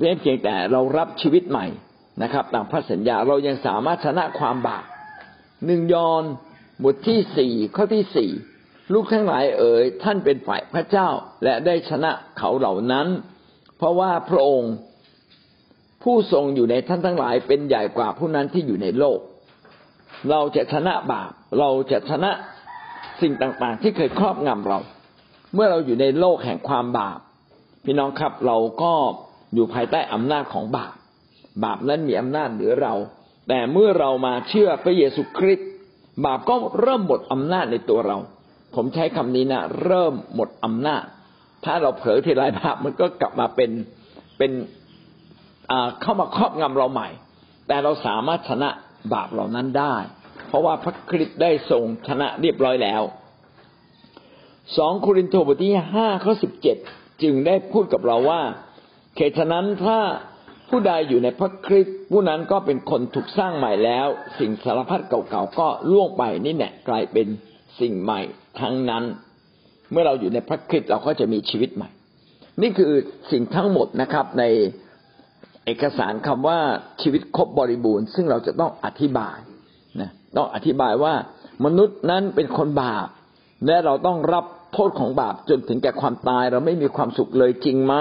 [0.00, 1.66] ไม่เพียงแต่เรารับชีวิตใหม่
[2.22, 4.84] นะครับตามพระสัญญาเรายังสามารถชนะความบาป
[5.66, 6.22] หนึ่งยอน
[6.84, 8.30] บทที่สี่ข้อที่สี่
[8.92, 11.08] ลูกทั้งหลายเอ๋ยท่านเป็นฝ่ายพระเจ้า
[11.44, 13.06] และได้ชนะเขาเหล่านั้น
[13.78, 14.72] เพราะว่าพระองค์
[16.02, 19.18] ผู้ทรงอยู่ในท่านทั้งหลายเป็นใหญ่กว่าผู้นั้นที่อยู่ในโลก
[20.30, 22.30] เราจะชนะบาป เราจะชนะ
[23.20, 24.78] สิ่งต่างๆ ที่เคยครอบงำเรา
[25.54, 27.18] เมื่อเราอยู่ในโลกแห่งความบาป
[27.84, 28.92] พี่น้องครับเราก็
[29.54, 30.92] อยู่ภายใต้อำนาจของบาป
[31.64, 32.94] บาปนั้นมีอำนาจเหนือเรา
[33.48, 35.68] แต่เมื่อเรามาเชื่อพระเยซูคริสต์
[36.24, 38.16] บาปก็เริ่มหมดอำนาจในตัวเรา
[38.74, 41.02] ผมใช้คำนี้นะเริ่มหมดอำนาจ
[41.64, 43.70] ถ้าเราเผลอทีไรบาปมันก็กลับมาเป็น
[44.38, 44.52] เป็น
[46.00, 47.08] เข้ามาครอบงำเราใหม่
[47.68, 48.70] แต่เราสามารถชนะ
[49.14, 49.96] บาปเหล่านั้นได้
[50.48, 53.02] เพราะว่าพระคริสต์ได้ทรงชนะเรียบร้อยแล้ว
[54.76, 56.76] สองโครินธ์บทที่ห้าข้อสิบเจ็ด
[57.22, 58.42] จึงได้พูดกับเราว่า
[59.16, 59.98] เขตนั้นถ้า
[60.70, 64.06] ผู้ใดอยู่ในพระคริสต์ผู้นั้นก็เป็นคนถูกสร้างใหม่แล้ว
[64.38, 67.26] สิ่งสารพัดเก่าๆก็ล่วงไปนี่แหละกลายเป็น
[67.80, 68.20] สิ่งใหม่
[68.60, 69.04] ทั้งนั้น
[69.90, 71.88] เมื่อเราอยู่ในพระคริสต์เราก็จะมีชีวิตใหม่
[72.62, 72.92] นี่คือ
[73.30, 74.44] สิ่งทั้งหมดนะครับใน
[75.66, 76.58] เอกสารคำว่า
[77.02, 79.38] ชีวิตครบบริบูรณ์ ซึ่งเราจะต้องอธิบาย
[80.00, 81.14] นะต้องอธิบายว่า
[81.64, 83.08] มนุษย์นั้นเป็นคนบาป
[83.66, 87.94] และเราต้องรับโทษของบาปจนถึงแก่ความตาย เราไม่มีความสุขเลยจริงไหม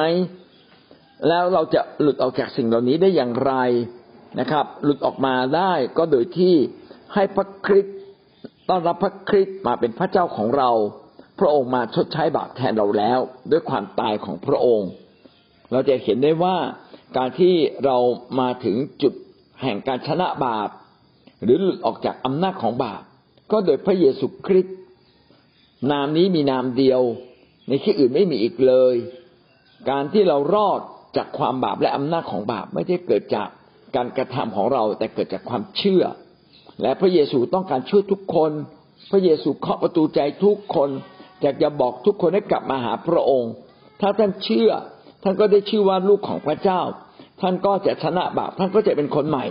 [1.28, 3.54] แล้วเราจะหลุดออกจากสิ่งเหล่านี้ได้อย่างไร
[4.40, 6.54] นะครับ หลุดออกมาได้ก็โดยที่
[7.14, 7.98] ให้พระคริสต์
[8.70, 10.72] ต้อนรับพระคริสต์มาเป็นพระเจ้าของเรา
[11.40, 13.20] พระองค์มาชดใช้บาปแทนเราแล้ว
[13.52, 14.90] ด้วยความตายของพระองค์
[15.72, 16.56] เราจะเห็นได้ว่า
[17.18, 17.98] การที่เรา
[18.40, 19.14] มาถึงจุด
[19.62, 20.70] แห่งการชนะบาป
[21.44, 23.02] หรือหลุดออกจากอำนาจของบาป
[23.52, 24.78] ก็โดยพระเยซูคริสต์
[25.92, 27.02] นามนี้มีนามเดียว
[27.68, 28.96] ในที่อื่นไม่มีอีกเลย
[29.90, 30.80] การที่เรารอด
[31.18, 33.48] จากความบาปและอำนาจของบาปไม่ได้เกิดจาก
[33.96, 36.04] การกระทำของเราแต่เกิดจากความเชื่อ
[36.82, 38.52] และพระเยซูต้องการช่วยทุกคน
[39.12, 40.90] พระเยซูเคาะประตูใจทุกคน
[41.42, 43.52] อยากจะบอกทุกคนให้กลับมาหาพระองค์
[44.02, 44.72] ถ้าท่านเชื่อ
[45.24, 46.82] ท่านก็ได้ชื่อว่าลูกของพระเจ้า
[47.42, 49.46] ท่านก็จะชนะบาปท่านก็จะเป็นคนใหม่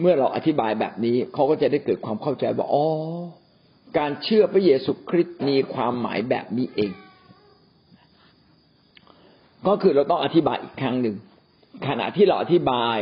[0.00, 2.86] เมื่อเราอธิบายแบบนี้เขาก็จะได้เกิดความเข้าใจว่าอ๋อ
[3.98, 6.92] การเชื่อพระเยซูคริสต์มีความหมายแบบนี้เอง
[9.66, 11.16] ก็คือเราต้องอธิบายอีกครั้งหนึ่ง
[11.88, 12.98] ขณะที่เราอธิบาย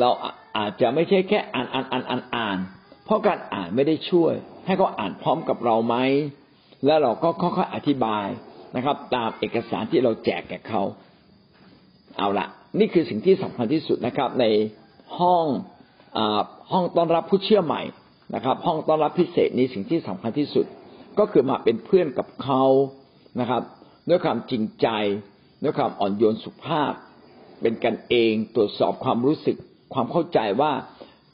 [0.00, 0.10] เรา
[0.58, 2.58] อาจจะไม่ใช่แค่อ่านอ่านอ่านอ่านอ่าน
[3.04, 4.32] เพราะการอ่านไม่ได้ช่วย
[4.66, 5.96] ให้เขาอ่านพร้อมกับเราไหม
[6.86, 8.26] แล้วเราก็ค่อยๆอธิบาย
[8.76, 10.82] นะครับ ตามเอกสารที่เราแจกแก่เขา
[12.18, 12.46] เอาละ
[12.78, 14.46] นี่คือสิ่งที่สำคัญที่สุดนะครับ ใน
[15.18, 15.46] ห้อง
[16.72, 17.82] ห้องต้อนรับผู้เชื่อใหม่
[18.34, 20.66] นะครับ ห้องต้อนรับพิเศษนี้สิ่งที่สำคัญที่สุด
[21.18, 22.64] ก็คือมาเป็นเพื่อนกับเขา
[23.40, 23.62] นะครับ
[24.08, 24.88] ด้วยความจริงใจ
[25.62, 26.92] ด้วยความอ่อนโยนสุภาพ
[27.60, 29.56] เป็นกันเองตรวจสอบความรู้สึก
[29.94, 30.72] ความเข้าใจว่า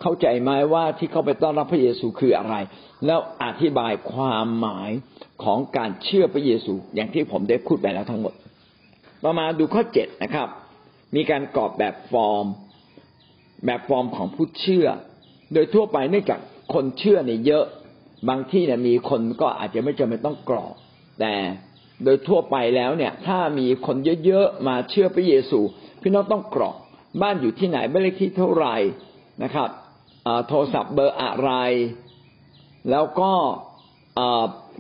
[0.03, 2.55] เข้าใจไหมว่าที่เขาไปต้อนรับพระเยซูคืออะไร
[3.07, 4.91] แล้วอธิบายความหมาย
[5.45, 8.35] ของการเชื่อพระเยซู อย่างที่ผมได้พูดไปแล้วทั้งหมด
[9.23, 10.49] ต่อมาดูข้อเจ็ดนะครับ
[11.17, 12.47] มีการกรอบแบบฟอร์ม
[13.67, 14.87] แบบฟอร์มของผู้เชื่อ
[15.53, 16.41] โดยทั่วไปเนื่องจาก
[16.75, 17.65] คนเชื่อเนี่ยเยอะ
[18.29, 20.75] บางที่เนี่ยมีคนก็อาจจะไม่จำเป็นต้องกรอบ
[21.21, 21.35] แต่
[22.05, 25.61] โดยทั่วไปแล้วเนี่ย ถ้ามีคนเยอะๆมาเชื่อพระเยซู
[26.03, 26.77] พี่น้องต้องกรอก
[27.23, 28.77] บ้านอยู่ที่ไหนบ้านเลขที่เท่าไหร่
[29.43, 29.69] นะครับ
[30.49, 31.51] โทรศัพท์เบอร์อะไร
[32.91, 33.31] แล้วก็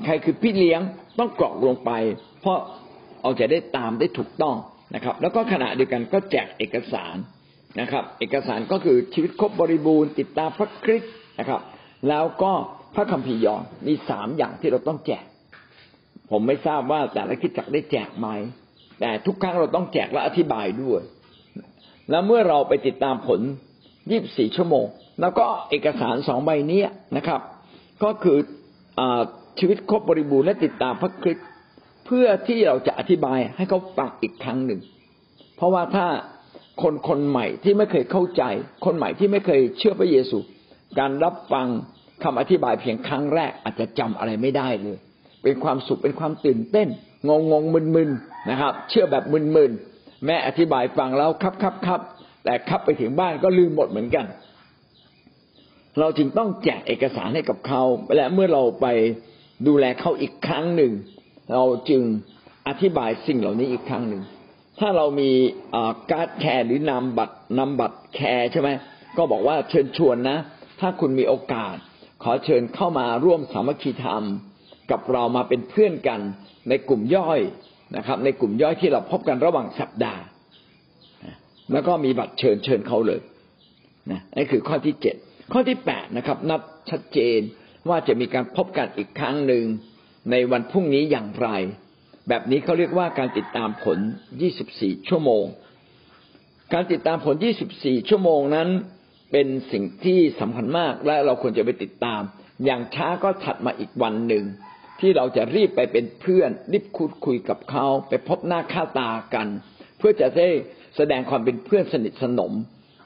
[0.05, 0.81] ใครคือพี่เลี้ยง
[1.19, 1.91] ต้องกรอกลงไป
[2.41, 2.59] เพราะ
[3.21, 4.57] เอาจะได้ตามได้ถูกต้อง
[4.95, 7.17] นะครับ แล้วก็ขณะเดียวกันก็แจกเอกสาร
[7.81, 11.61] นะครับ เอกสารก็คือชีวิตครบบริบูรณ์ติดตามพระคริสต์นะครับ
[12.09, 12.53] แล้วก็
[12.95, 15.25] พระคัมภีร์ยอนมีสามอย่างที่เราต้องแจก
[16.31, 18.29] ผมไม่ทราบว่าแต่ละคิดจักได้แจกไหม
[19.01, 21.01] แต่ทุกครั้งเราต้องแจกและอธิบายด้วย
[22.11, 23.41] แล้วเมื่อเราไปติดตามผล
[24.11, 24.87] ยี่บสี่ชั่วโมง
[25.21, 26.81] แล้วก็เอกสารสองใบนี้
[27.17, 27.41] นะครับ
[28.05, 28.39] ก็คือ
[28.99, 29.01] อ
[29.59, 31.47] ชีวิตครบบริบูรณ์และติดตามพระคริสต์
[32.07, 34.81] เพื่อที่เราจะอธิบายให้เขาฟังอีกครั้งหนึ่ง
[35.57, 36.07] เพราะว่าถ้า
[36.83, 38.43] คนคนใหม่ที่ไม่เคยเข้าใจ
[38.85, 40.39] คนใหม่ที่ไม่เคยเชื่อพระเยซู
[40.99, 41.67] การรับฟัง
[42.23, 44.99] คำอธิบายเพียงครั้งแรกอาจจะจำอะไรไม่ได้เลย
[45.43, 46.89] เป็นความสุขเป็นความตื่นเต้น
[47.29, 48.11] งงงงมึนมึน
[48.51, 49.73] นะครับ เชื่อแบบมึนมึน
[50.27, 52.01] แม่อธิบายฟังแล้วครับครับครับ
[52.45, 54.27] แต่ขับไปถึงบ้านก็ลืมหมดเหมือนกัน
[56.01, 57.83] เราจึงต้องแจกเอกสารให้กับเขา
[58.17, 58.87] และเมื่อเราไป
[59.67, 60.93] ดูแลเขาอีกครั้งหนึ่ง
[61.53, 62.03] เราจึง
[62.69, 64.23] อธิบายสิ่งเหล่านี้อีกครั้งหนึ่ง
[64.81, 65.31] ถ้าเรามี
[66.11, 68.71] การ์ด care หรือนำบัตรนำบัตร care ใช่ไหม
[69.17, 70.39] ก็บอกว่าเชิญชวนนะ
[70.81, 71.75] ถ้าคุณมีโอกาส
[72.23, 74.25] ขอเชิญเข้ามาร่วมสามัคคีธรรม
[74.91, 76.21] กับเรามาเป็นเพื่อนกัน
[76.69, 77.41] ในกลุ่มย่อย
[77.97, 80.23] นะครับ ในกลุ่มย่อยที่เราพบกันระหว่างสัปดาห์
[81.73, 83.21] แล้วก็มีบัตรเชิญเชิญเขาเลย
[84.11, 85.17] นะนี่คือข้อที่เจ็ด
[85.53, 87.39] ข้อที่แปดนะครับ นัดชัดเจน
[87.89, 89.65] ว่าจะมีการพบกันอีกครั้งหนึ่ง
[90.31, 91.49] ในวันพรุ่งนี้อย่างไร
[92.29, 93.99] แบบนี้เขาเรียกว่าการติดตามผล
[94.53, 95.45] 24 ชั่วโมง
[96.73, 97.35] การติดตามผล
[97.73, 98.69] 24 ชั่วโมงนั้น
[99.33, 102.21] เป็นสิ่งที่สำคัญมากและเราควรจะไปติดตาม
[102.65, 104.45] อย่างช้าก็ถัดมาอีกวันหนึ่ง
[105.01, 109.47] ที่เราจะรีบไปเป็นเพื่อน รีบคุยคุยกับเขาไปพบหน้าค่าตากัน
[109.99, 110.49] เพื่อจะได้
[110.97, 112.53] แสดงความเป็นเพื่อนสนิทสนม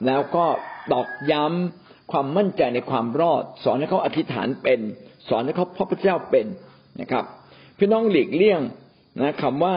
[0.07, 0.45] แล้วก็
[0.91, 4.79] ตอกย้ำความมั่นใจในความรอด สอนให้เขาอธิษฐานเป็น
[5.29, 6.45] สอนให้เขาพบพระเจ้าเป็น
[6.99, 7.25] นะครับ
[7.77, 8.61] พี่น้องหลีกเลี่ยง
[9.21, 9.75] นะคำว่า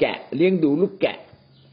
[0.00, 1.18] แกะเลี้ยงดูลูกแกะ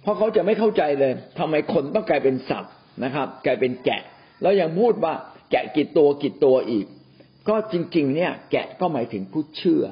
[0.01, 2.73] เพราะเขาจะไม่เข้าใจเลยทำไมคนต้องกลายเป็นสัตว์
[3.03, 4.01] นะครับ กลายเป็นแกะ
[4.41, 5.13] แล้วยังพูดว่า
[5.51, 6.85] แกะกี่ตัวกี่ตัวอีก
[7.49, 9.83] ก็จริง ๆ เนี่ย แกะก็หมายถึงผู้เชื่อ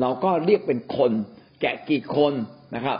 [0.00, 1.12] เราก็เรียกเป็นคน
[1.60, 2.32] แกะกี่คน
[2.74, 2.98] นะครับ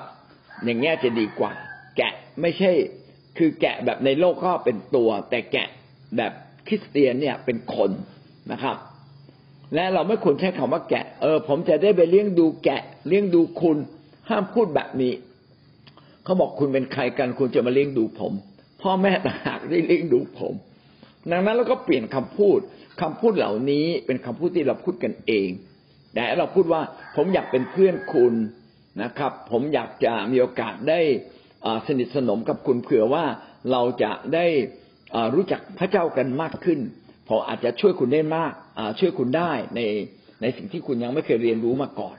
[0.65, 1.53] อย่างเงี้ยจะดีกว่า
[1.97, 2.71] แกะไม่ใช่
[3.39, 5.69] คือแกะแบบในโลกก็เป็นตัว แต่แกะ
[6.17, 6.33] แบบ
[6.67, 7.91] คริสเตียนเนี่ยเป็นคน
[8.53, 8.77] นะครับ
[9.75, 13.79] และเราไม่ควรใช้คำว่าแกะ เออ ผมจะได้ไปเลี้ยงดูแกะ เลี้ยงดูคุณ
[14.29, 15.13] ห้ามพูดแบบนี้
[16.25, 18.33] เขาบอกคุณเป็นใครกัน คุณจะมาเลี้ยงดูผม
[18.83, 20.55] พ่อแม่ต่างหากได้เลี้ยงดูผม
[21.31, 22.59] ดังนั้นเราก็เปลี่ยนคำพูด
[23.01, 25.49] คำพูดเหล่านี้เป็นคำพูดที่เราพูดกันเอง
[26.15, 26.83] แต่เราพูดว่า
[27.17, 28.35] ผมอยากเป็นเพื่อนคุณ
[29.03, 31.01] นะครับ ผมอยากจะมีโอกาสได้
[31.87, 33.25] สนิทสนมกับคุณเผื่อว่า
[33.73, 34.47] เราจะได้
[35.35, 36.81] รู้จักพระเจ้ากันมากขึ้น
[37.29, 38.53] พออาจจะช่วยคุณได้มาก
[39.01, 39.81] ช่วยคุณได้ใน
[40.41, 42.17] ในสิ่งที่คุณยังไม่เคยเรียนรู้มาก่อน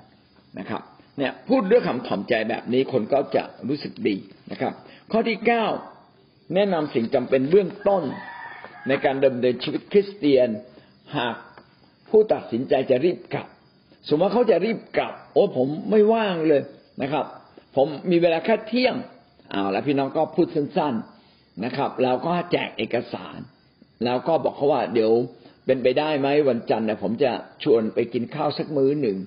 [0.60, 0.82] นะครับ
[1.18, 4.16] เนี่ยพูดด้วยคำถ่อมใจแบบนี้คนก็จะรู้สึกดี
[4.52, 4.74] นะครับ
[5.12, 5.66] ข้อที่เก้า
[6.54, 8.04] แนะนำสิ่งจำเป็นเบื้องต้น
[8.88, 10.50] ในการดำเนินชีวิตคริสเตียน
[11.18, 11.36] หาก
[12.10, 13.48] ผู้ตัดสินใจจะรีบกลับ
[14.10, 16.62] สมมติว่าเขาจะรีบกลับ โอ้ผมไม่ว่างเลย
[17.02, 17.26] นะครับ
[17.76, 18.96] ผมมีเวลาแค่เที่ยง
[19.52, 20.94] เอาแล้วพี่น้องก็พูดสั้น
[21.30, 23.38] ๆนะครับแล้วก็แจกเอกสาร
[24.04, 25.12] แล้วก็บอกเขาว่าเดี๋ยว
[25.66, 27.32] เป็นไปได้ไหมวันจันทร์เนี่ยผมจะ
[27.64, 29.18] ชวนไปกินข้าวสักมื้อหนึ่ง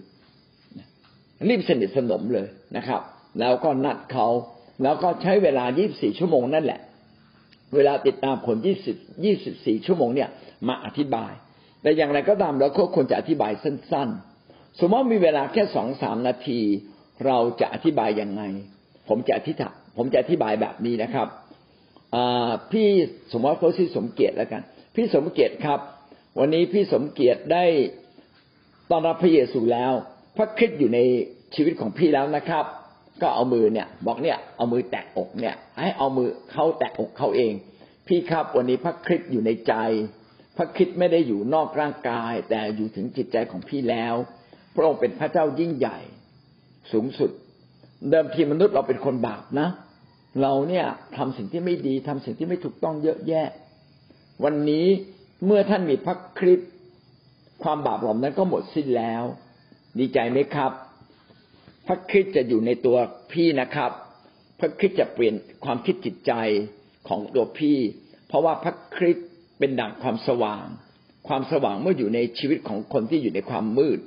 [1.48, 3.00] รีบสนิทสนมเลยนะครับ
[3.40, 4.26] แล้วก็นัดเขา
[4.82, 6.80] แล้วก็ใช้เวลา 24 ชั่วโมงนั่นแหละ
[7.74, 8.56] เวลาติดตามผล
[9.16, 10.28] 20 24 ชั่วโมงเนี่ย
[10.68, 11.32] มาอธิบาย
[11.82, 14.08] แต่อย่างไรก็ตามเราก็ควรจะอธิบายสั้น
[14.44, 16.60] ๆ สมมติมีเวลาแค่สองสามนาที
[17.26, 18.42] เราจะอธิบายยังไง
[19.08, 21.28] ผมจะอธิษฐานผมจะอธิบายแบบนี้นะครับ
[22.72, 22.88] พี่
[23.32, 24.62] สมมติเขาชื่อสมเกียรติแล้วกัน
[24.94, 25.80] พี่สมเกียรติครับ
[26.38, 27.64] วันนี้พี่สมเกียรติได้
[28.90, 29.92] ต้อนรับพระเยซูแล้ว
[30.36, 30.98] พระคริสต์อยู่ใน
[31.54, 32.64] ชีวิตของพี่แล้วนะครับ
[33.22, 37.52] ก็เอามือเนี่ย บอกเนี่ยเอามือแตะอกเนี่ย ให้เอามือเขาแตะอกเขาเอง
[38.08, 39.74] พี่ครับ วันนี้พระคริสต์อยู่ในใจ
[40.56, 44.14] พระคริสต์ไม่ได้อยู่นอกร่างกาย แต่อยู่ถึงจิตใจของพี่แล้ว
[44.74, 45.98] พระองค์เป็นพระเจ้ายิ่งใหญ่
[46.92, 47.30] สูงสุด
[48.10, 49.68] เดิมทีมนุษย์เราเป็นคนบาปนะ
[50.42, 50.86] เราเนี่ย
[51.16, 53.48] ทำสิ่งที่ไม่ดีทำสิ่งที่ไม่ถูกต้องเยอะแยะ
[54.44, 54.86] วันนี้
[55.46, 56.70] เมื่อท่านมีพระคริสต์
[57.62, 59.24] ความบาปเหล่านั้นก็หมดสิ้นแล้ว
[59.98, 60.72] ดีใจไหมครับ
[61.86, 62.96] พระคริสต์จะอยู่ในตัว
[63.32, 63.90] พี่นะครับ
[64.60, 66.32] พระคริสต์จะเปลี่ยนความคิดจิตใจ
[67.08, 67.78] ของตัวพี่
[68.28, 69.26] เพราะว่าพระคริสต์
[69.58, 70.66] เป็นดั่งความสว่าง
[71.28, 73.98] ความสว่างเมื่ออยู่ในชีวิตของคนที่อยู่ในความมืด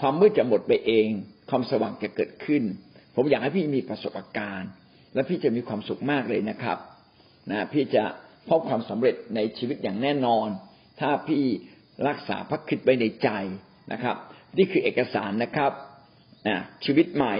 [0.00, 1.08] ความมืดจะหมดไปเอง
[1.50, 2.62] ความสว่างจะเกิดขึ้น
[3.14, 4.70] ผมอยากให้พี่มีประสบการณ์
[5.18, 6.78] และพี่จะมีความสุขมากเลยนะครับ
[7.50, 8.04] นะพี่จะ
[8.48, 10.48] พบความสำเร็จในชีวิตอย่างแน่นอน
[11.00, 11.42] ถ้าพี่
[12.08, 13.28] รักษาพระคริสต์ไว้ในใจ
[13.92, 14.16] นะครับ
[14.58, 15.72] นี่คือเอกสารนะครับ
[16.48, 17.36] นะชีวิตใหม่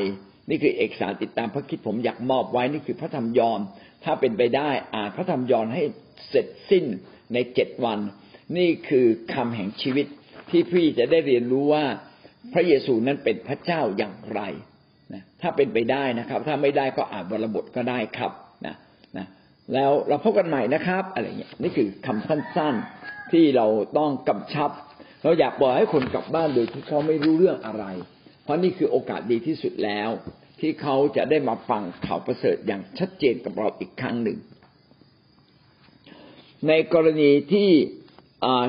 [0.49, 3.61] นี่คือเอกสารติดตามพระคิดผมอยากมอบไว้นี่คือพระธรรมยอห์น
[4.05, 5.83] ถ้าเป็นไปได้อ่านพระธรรมยอห์นให้
[6.29, 6.85] เสร็จสิ้น
[7.35, 7.99] ในเจ็ดวัน
[8.57, 10.07] นี่คือคำแห่งชีวิต
[10.51, 11.85] ที่พี่จะได้เรียนรู้ว่า
[12.53, 14.41] พระเยซูนั้นเป็นพระเจ้าอย่างไร
[15.15, 18.33] นะถ้าเป็นไปได้นะครับ ถ้าไม่ได้ก็อ่านบรบทก็ได้ครับ
[18.67, 18.75] นะ
[19.17, 19.27] นะ
[19.75, 23.67] แล้วเราพบกันใหม่นะครับ อะไรเงี้ยนี่คือคำสั้นๆที่เรา
[23.99, 24.71] ต้องกำชับ
[25.23, 27.85] เราอยากบอกให้คนกลับบ้านโดยที่เขาไม่รู้เรื่องอะไร
[28.43, 30.11] เพราะนี่คือโอกาสดีที่สุดแล้ว
[30.61, 34.39] ที่เขาจะได้มาฟังข่าวประเสริฐอย่างชัดเจนกับเราอีกครั้งหนึ่ง
[36.69, 37.69] ในกรณีที่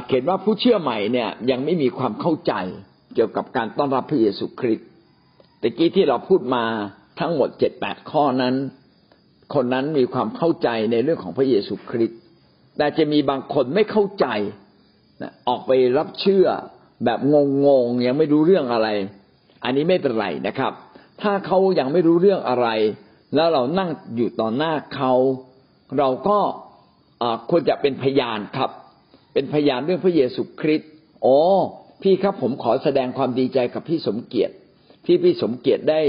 [0.06, 2.54] เขียนว่าผู้เชื่อใหม่เนี่ยยังไม่มีความเข้าใจ
[3.16, 4.89] เกี่ยวกับการต้อนรับพระเยซูคริสต์
[5.62, 6.64] ตะกี้ที่เราพูดมา
[7.20, 8.56] ทั้งหมดเจ็ดแปดข้อนั้น
[9.54, 12.20] คนนั้นมีความเข้าใจในเรื่องของพระเยซูคริสต์
[12.78, 14.28] แต่จะมีบางคนไม่เข้าใจ
[15.48, 16.48] ออกไปรับเชื่อ
[17.06, 17.20] แบบ
[17.66, 18.88] งงๆยังไม่รู้เรื่องอะไร
[19.64, 20.74] อันนี้ไม่เป็นไรนะครับ
[21.22, 22.68] ถ้าเขายังไม่รู้เรื่องอะไร
[23.36, 25.14] แล้วเรานั่งอยู่ต่อหน้าเขา
[25.98, 26.40] เราก็
[27.50, 28.72] ควรจะเป็นพยานครับ
[29.34, 30.90] เป็นพยานเรื่องพระเยซูคริสต์
[31.26, 31.38] อ๋อ
[32.02, 34.54] พี่ครับผมขอแสดงความดีใจกับพี่สมเกียรติ
[35.06, 36.02] ที่พี่สมเกียรติได้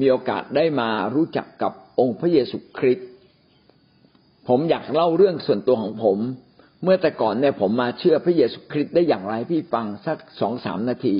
[0.00, 3.08] มีโอกาสได้มารู้จักกับองค์พระเยซูคริสต์
[4.48, 6.18] ผมอยากเล่าเรื่องส่วนตัวของผม
[6.82, 11.16] เมื่อแต่ก่อนเนี่ยผมมาเชื่อพระเยซูคริสต์ได้อย่างไรพี่ฟังสักสองสามนาที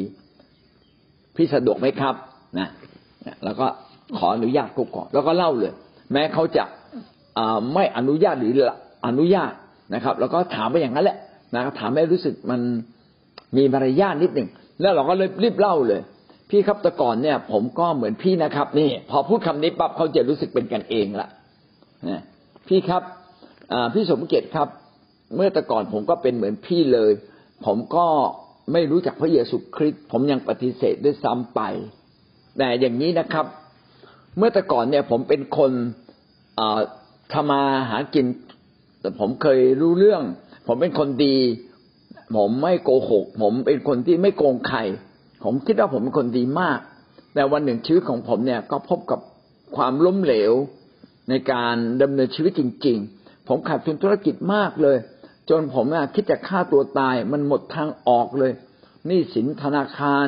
[1.37, 2.15] พี่สะดวกไหมครับ
[2.59, 2.69] นะ
[3.45, 3.67] แล้วก็
[4.19, 5.73] ขออนุญาตกูก่อนแล้วก็เล่าเลย
[6.13, 6.65] แม้เขาจะ
[7.75, 8.53] ไม่อนุญาตหรือ
[9.07, 9.53] อนุญาต
[9.95, 11.19] นะครับ แล้วก็ถามไปอย่างนั้นแหละ
[11.55, 12.61] นะถามให้รู้สึกมัน
[13.57, 14.49] มีมารยาทนิดหนึ่ง
[14.81, 16.01] แล้วเราก็เลยรีบเล่าเลย
[16.51, 21.29] พี่ครับแต่ก่อนเนี่ย ผมก็เหมือนพี่นะครับ นี่ พอพูดคำนี้ปั๊บเขาจะรู้สึกเป็นกันเองละ
[22.09, 22.23] นะ
[22.69, 23.03] พี่ครับ
[23.95, 24.69] พี่สมเกียรติครับ
[25.37, 27.13] เมื่อแต่ก่อนผมก็เป็นเหมือนพี่เลย
[27.67, 28.07] ผมก็
[28.73, 31.61] ไม่รู้จักพระเยซูคริสต์ผมยังปฏิเสธด้วยซ้ำไป
[32.59, 33.47] แต่อย่างนี้นะครับ
[34.37, 35.73] เมื่อแต่ก่อนเนี่ย ผมเป็นคน
[37.33, 38.27] ทำมาหากิน
[39.01, 40.23] แต่ผมเคยรู้เรื่อง
[40.67, 41.37] ผมเป็นคนดี
[42.37, 44.79] ผมไม่โกหก ผมเป็นคนที่ไม่โกงใคร
[45.45, 46.79] ผมคิดว่าผมเป็นคนดีมาก
[47.35, 49.21] แต่วันหนึ่งชีวิตของผมเนี่ยก็พบกับ
[49.77, 50.53] ความล้มเหลว
[51.29, 54.99] ในการดำเนินชีวิตจริง ๆ ผมขาดทุนธุรกิจมากเลย
[55.51, 58.53] จนผมคิดจะฆ่าตัวตายมันหมดทางออกเลย
[59.07, 60.27] หนี้สินธนาคาร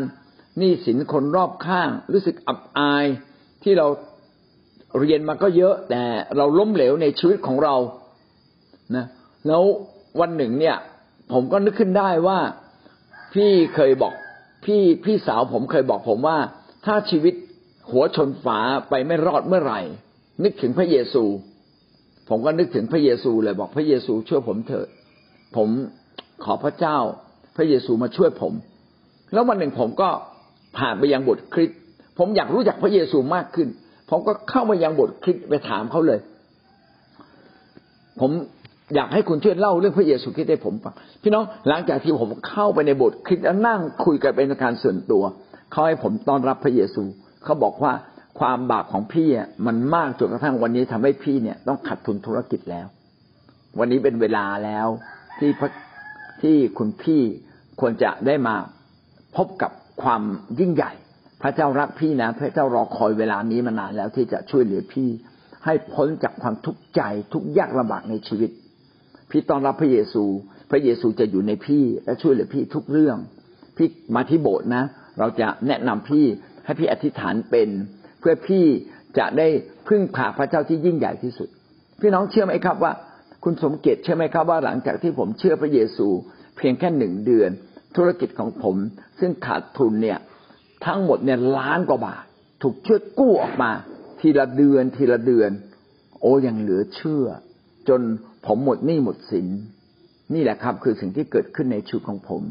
[0.58, 3.04] หนี้สินคนรอบข้าง รู้สึกอับอาย
[3.62, 3.86] ที่เรา
[5.00, 6.02] เรียนมาก็เยอะแต่
[6.36, 7.76] เราล้มเหลวในชีวิตของเรา
[8.96, 9.06] นะ
[9.46, 9.62] แล้ว
[10.20, 10.76] วันหนึ่งเนี่ย
[11.32, 12.38] ผมก็นึกขึ้นได้ว่า
[13.34, 14.14] พี่เคยบอก
[14.64, 16.38] พี่พี่สาวผมเคยบอกผมว่า
[16.86, 17.34] ถ้าชีวิต
[17.90, 19.80] หัวชนฝาไปไม่รอดเมื่อไหร่
[20.42, 21.24] นึกถึงพระเยซู
[22.28, 24.88] ผมก็นึกถึงพระเยซูเลยบอกพระเยซูช่วยผมเถิด
[25.56, 25.68] ผม
[26.44, 26.98] ขอพระเจ้า
[27.56, 28.52] พระเยซูมาช่วยผม
[29.32, 30.08] แล้ววันหนึ่งผมก็
[30.78, 31.70] ผ่านไปยังบทคริส
[32.18, 33.68] ผมอยากรู้จักพระเยซูมากขึ้น
[34.10, 36.20] ผมก็เข้ามายังบทคริสไปถามเขาเลย
[38.20, 38.30] ผม
[38.94, 45.22] อยากให้คุณช่วยเล่าเรื่องพระเยซูคริสต์ให้ผมฟังพี่น้องหลังจากที่ผมเข้าไปในโบสถ์คริสต์แล้วนั่งคุยกันเป็นการส่วนตัว
[45.72, 47.02] เขาให้ผมต้อนรับพระเยซู
[47.44, 47.92] เขาบอกว่า
[48.38, 49.28] ความบาปของพี่
[49.66, 52.86] มันมากจนกระทั่งวันนี้ทำให้พี่เนี่ยต้องขาดทุนธุรกิจแล้ว
[53.78, 54.86] วันนี้เป็นเวลาแล้ว
[55.38, 55.50] ที่
[56.42, 57.20] ที่คุณพี่
[57.80, 58.54] ควรจะได้มา
[59.36, 60.22] พบกับความ
[60.60, 60.92] ยิ่งใหญ่
[61.42, 65.08] พระเจ้ารักพี่นะ พระเจ้ารอคอยเวลานี้มานานแล้วที่จะช่วยเหลือพี่
[65.64, 67.00] ให้พ้นจากความทุกข์ใจ
[67.32, 68.50] ทุกยากลำบากในชีวิต
[69.32, 70.24] พี่ต้อนรับพระเยซู
[70.70, 73.16] พระเยซูจะอยู่ในพี่และช่วยเหลือพี่ทุกเรื่อง
[73.76, 74.84] พี่มาที่โบสถ์นะ
[75.18, 76.24] เราจะแนะนำพี่
[76.64, 77.68] ให้พี่อธิษฐานเป็น
[78.20, 78.64] เพื่อพี่
[79.18, 79.48] จะได้
[79.88, 81.48] พึ่งพาพระเจ้าที่ยิ่งใหญ่ที่สุด
[82.00, 82.92] พี่น้องเชื่อไหมครับว่า
[83.44, 86.08] คุณสมเกียรติเชื่อไหมครับว่าหลังจากที่ผมเชื่อพระเยซู
[86.56, 87.50] เพียงแค่หนึ่งเดือน
[87.96, 88.76] ธุรกิจของผม
[89.20, 90.18] ซึ่งขาดทุนเนี่ย
[90.86, 92.24] ทั้งหมดเนี่ยล้านกว่าบาท
[92.62, 93.70] ถูกช่วยกู้ออกมา
[94.20, 95.50] ทีละเดือนทีละเดือน
[96.20, 97.26] โอ้ยังเหลือเชื่อ
[97.88, 98.00] จน
[98.46, 99.46] ผมหมดหนี้หมดสิน
[100.34, 102.42] นี่แหละครับ คือสิ่งที่เกิดขึ้นในชีวิตของผม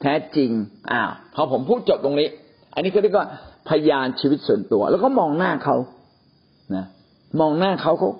[0.00, 0.50] แท้จริง
[0.92, 2.28] อ้าวพอผมพูดจบตรงนี้
[2.74, 3.28] อันนี้ก็เรียกว่า
[3.68, 5.76] พยานชีวิตส่วนตัว แล้วก็มองหน้าเขา
[6.76, 6.84] นะ
[7.40, 8.10] มองหน้าเขาเขา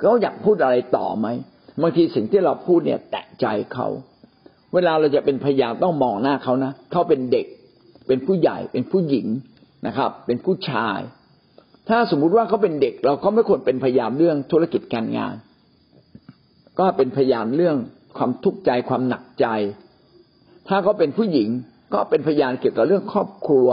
[0.00, 1.26] เขาอยากพูดอะไรต่อไหม
[1.82, 3.88] บางทีสิ่งที่เราพูดเนี่ย แตะใจเขา
[4.74, 7.46] เวลาเราจะเป็นพยานต้องมองหน้าเขานะเขาเป็นเด็ก
[8.06, 9.26] เป็นผู้ใหญ่ เป็นผู้หญิง
[9.86, 10.98] นะครับ เป็นผู้ชาย
[11.88, 15.34] ถ้าสมมุติว่าเขาเป็นเด็ก เราก็ไม่ควรเป็นพยานเรื่องธุรกิจการงาน
[16.78, 17.76] ก็เป็นพยานเรื่อง
[18.16, 19.46] ความทุกข์ใจความหนักใจ
[20.68, 21.48] ถ้าเขาเป็นผู้หญิง
[21.94, 23.68] ก็เป็นพยานเกี่ยวกับเรื่องครอบครัว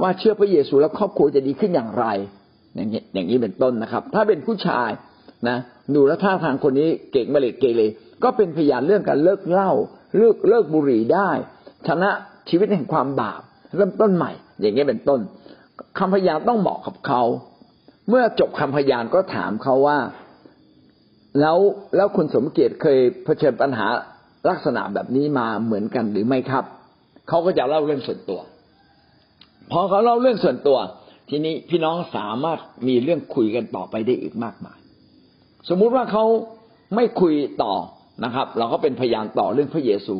[0.00, 2.04] ว่าเชื่อพระเยซูแล้วครอบครัวจะดีขึ้นอย่างไร
[2.74, 4.90] อย่างนี้อย่างนี้เป็นต้นนะครับ ถ้าเป็นผู้ชาย
[5.48, 5.58] นะ
[5.94, 7.80] ดูแล้วท่าทางคนนี้เก่งมาเลเกเร
[8.22, 9.70] ก็เป็นพยานเรื่องการเลิกเหล้า
[10.16, 11.30] เลิกเลิกบุหรี่ได้
[11.88, 12.10] ชนะ
[12.48, 13.40] ชีวิตแห่งความบาป
[13.76, 15.20] เริ่มต้นใหม่ อย่างนี้เป็นต้น
[15.98, 17.22] คำพยานต้องเหมาะกับเขา
[18.08, 19.98] เมื่อจบคำพยานก็ถามเขาว่า
[21.40, 21.58] แล้ว
[21.96, 23.86] แล้วคุณสมเกียรติเคยเผชิญปัญหา
[24.48, 26.64] ลักษณะแบบนี้มาเหมือนกันหรือไม่ครับ
[27.28, 28.40] เขาก็จะเล่าเรื่องส่วนตัว
[29.70, 30.78] พอเขาเล่าเรื่องส่วนตัว
[31.30, 34.78] ทีนี้พี่น้องสามารถมีเรื่องคุยกันต่อไปได้อีกมากมาย
[35.68, 36.24] สมมุติว่าเขา
[36.94, 37.74] ไม่คุยต่อ
[38.24, 40.16] นะครับ เราก็เป็นพยานต่อเรื่องพระเยซู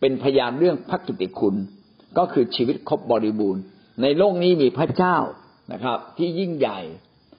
[0.00, 1.54] เป็นพยานเรื่องพระกิตติคุณ
[2.18, 3.62] ก็คือชีวิตครบบริบูรณ์
[4.02, 5.16] ในโลกนี้มีพระเจ้า
[5.72, 6.80] นะครับ ที่ยิ่งใหญ่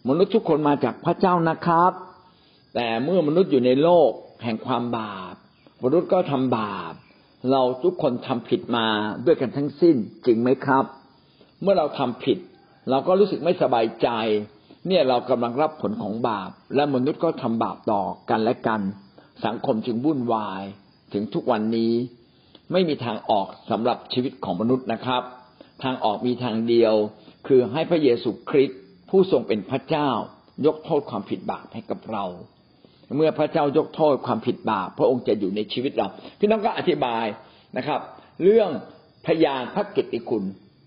[0.07, 1.91] มนุษย์ทุกคนมาจากพระเจ้านะครับ
[2.75, 4.11] แต่เมื่อมนุษย์อยู่ในโลก
[4.43, 5.33] แห่งความบาป
[5.83, 6.93] มนุษย์ก็ทำบาป
[7.51, 8.87] เราทุกคนทำผิดมา
[9.25, 10.85] ด้วยกันทั้งสิ้นจริงไหมครับ
[11.61, 12.37] เมื่อเราทำผิด
[12.89, 14.09] เราก็รู้สึกไม่สบายใจ
[14.87, 18.81] เนี่ยเรากำลังรับผลของบาป และมนุษย์ก็ทำบาปต่อกันและกัน
[19.45, 20.63] สังคมจึงวุ่นวาย
[21.13, 21.93] ถึงทุกวันนี้
[22.71, 25.23] ไม่มีทางออกสำหรับชีวิตของมนุษย์นะครับ
[25.83, 26.93] ทางออกมีทางเดียว
[27.47, 30.09] คือให้พระเยซูคริสต์ผู้ทรงเป็นพระเจ้า
[30.65, 32.25] ยกโทษความผิดบาปให้กับเรา
[33.15, 36.07] เมื่อพระเจ้ายกโทษความผิดบาปพระองค์จะอยู่ในชีวิตเรา
[36.39, 37.25] พี่น้องก็อธิบาย
[37.77, 37.99] นะครับ
[38.43, 38.69] เรื่อง
[39.27, 40.43] พยานพระกิตติคุณ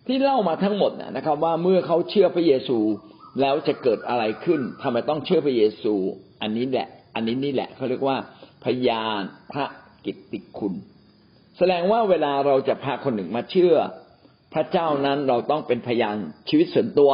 [0.06, 2.78] ที่เล่ามาทั้งหมดนะครับ ว่าเมื่อเขาเชื่อพระเยซู
[3.40, 5.94] แล้วจะเกิดอะไรขึ้นทำไมต้องเชื่อพระเยซู
[6.42, 8.16] อันนี้แหละ อันนี้นี่แหละเขาเรียกว่า
[8.64, 9.20] พยาน
[9.52, 9.66] พระ
[10.04, 10.74] กิตติคุณ
[11.58, 13.74] แสดงว่าเวลาเราจะพาคนหนึ่งมาเชื่อ
[14.54, 16.16] พระเจ้านั้นเราต้องเป็นพยาน
[16.48, 17.12] ชีวิตส่วนตัว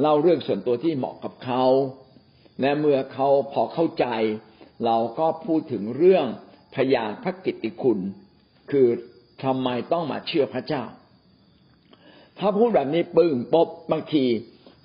[0.00, 1.64] เล่าเรื่องส่วนตัวที่เหมาะกับเขา
[2.60, 4.06] และเมื่อเขาพอเข้าใจ
[4.84, 6.26] เราก็พูดถึงเรื่อง
[6.74, 7.98] พยานพระกิตติคุณ
[8.70, 8.86] คือ
[9.44, 10.82] ทำไมต้องมาเชื่อพระเจ้า
[12.38, 14.24] ถ้าพูดแบบนี้ปึ้งปบบางที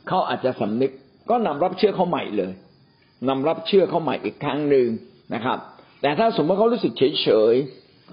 [0.07, 0.91] เขาอาจจะสำนึก
[1.29, 2.53] ก็นำรับเชื่อเขาใหม่เลย
[3.29, 4.87] นำรับเชื่อเขาใหม่อีกครั้งหนึ่ง
[5.33, 5.57] นะครับ
[6.01, 7.55] แต่ถ้าสมมติเขารู้สึกเฉยเฉย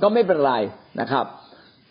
[0.03, 0.55] ก็ไม่เป็นไร
[1.01, 1.25] นะครับ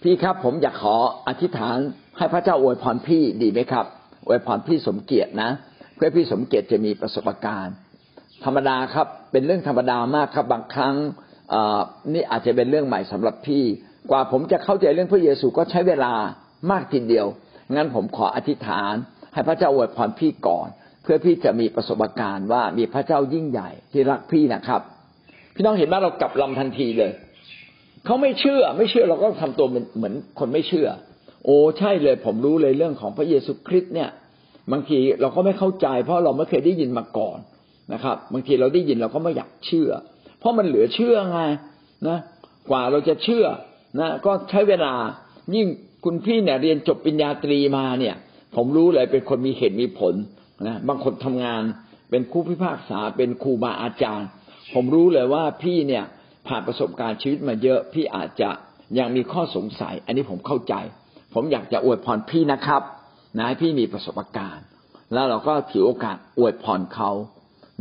[0.02, 0.96] พี่ครับผมอยากขอ
[1.28, 1.78] อธิษฐาน
[2.18, 3.86] ให้พระเจ้าอวยพรพี่ดีไหมครับ
[4.26, 5.50] อวยพรพี่สมเกียรตินะ
[5.98, 7.76] เพื่อพี่สมเกียรติจะมีประสบการณ์
[8.44, 10.96] ธรรมดาครับ เป็นเรื่องธรรมดามากครับบางครั้ง
[12.14, 13.64] นี่อาจจะเป็นเรื่องใหม่สำหรับพี่
[14.10, 16.14] กว่าผมจะเข้าใจเรื่องพระเยซูก็ใช้เวลา
[16.72, 17.28] มากทีเดียว
[17.76, 18.94] งั้นผมขออธิษฐาน
[19.34, 20.68] ให้พระเจ้าอวยพรพี่ก่อน
[21.04, 24.82] เพื่อพี่จะมีประสบการณ์ว่ามีพระเจ้ายิ่งใหญ่ที่รักพี่นะครับ
[25.56, 27.12] พี่น้องเห็นไหมเรากลับลำทันทีเลย
[28.06, 30.88] เขาไม่เชื่อไม่เชื่อเราก็ทำตัวเหมือนคนไม่เชื่อ
[31.46, 34.10] โอ้ใช่เลย ผมรู้เลยเรื่องของพระเยซูคริสต์เนี่ย
[34.72, 37.38] บางทีเราก็ไม่เข้าใจ เพราะเราไม่เคยได้ยินมาก่อน
[37.94, 39.90] นะครับ บางทีเราได้ยินเราก็ไม่อยากเชื่อ
[40.40, 41.40] เพราะมันเหลือเชื่อไง
[42.08, 42.18] นะ
[42.70, 43.46] กว่าเราจะเชื่อ
[44.00, 44.94] นะก็ใช้เวลา
[45.56, 45.68] ยิ่ง
[46.06, 48.16] คุณพี่เนี่ยเรียนจบปริญญาตรีมาเนี่ย
[48.56, 50.14] ผมรู้เลยเป็นคนมีเหตุมีผล
[50.68, 51.62] นะบางคนทำงาน
[52.10, 54.28] เป็นครูพิพากษาเป็นครูบาอาจารย์
[54.74, 56.06] ผมรู้เลยว่าพี่เนี่ย
[56.48, 58.50] ผ่านประสบการณ์ชีวิตมาเยอะพี่อาจจะ
[59.00, 60.74] ยังมีข้อสงสัย อันนี้ผมเข้าใจ
[61.34, 62.82] ผมอยากจะอวยพรพี่นะครับ
[63.40, 64.66] นะพี่มีประสบการณ์
[65.14, 67.12] แล้วเราก็ถือโอกาสอวยพรเขา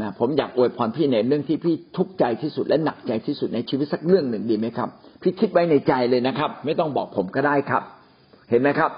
[0.00, 4.88] นะผมอยากอวยพรพี่ในเรื่องที่พี่ทุกข์ใจที่สุดและหนักใจที่สุดในชีวิตสักเรื่องหนึ่งดีไหมครับ
[5.22, 7.82] พี่คิดไว้ในใจเลยนะครับ ไม่ต้องบอกผมก็ได้ครับ
[8.50, 8.90] เห็นไหมครับ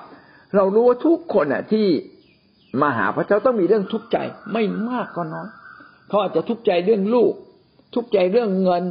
[0.57, 1.87] เรารู้ว่าทุกคนอะที่
[2.81, 4.19] มาหาพระเจ้าต้องมีเรื่องทุกข์ใจ
[4.53, 5.49] ไม่มากก็น้อย
[6.09, 7.33] เขาอาจจะทุกข์ใจเรื่องลูก
[7.95, 8.85] ทุกข์ใจเรื่องเงิน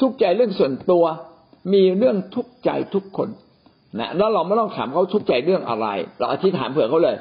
[0.00, 1.04] ทุกข์ใจเรื่องส่วนตัว
[1.72, 3.28] มีเรื่องทุกข์ใจทุกคน
[3.98, 5.86] นะแล้วเราไม่ต้องถามเขาทุกข์ใจเรื่องอะไร
[6.18, 7.16] เราอธิษฐานเผื่อเขาเลย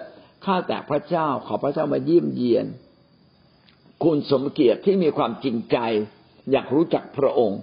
[0.46, 2.66] ข้าแต่พระเจ้าขอพระเจ้ามาเยี่ยมเยียน
[4.04, 5.78] คุณสมเกียรติที่มีความจริงใจ
[6.52, 7.60] อยากรู้จักพระองค์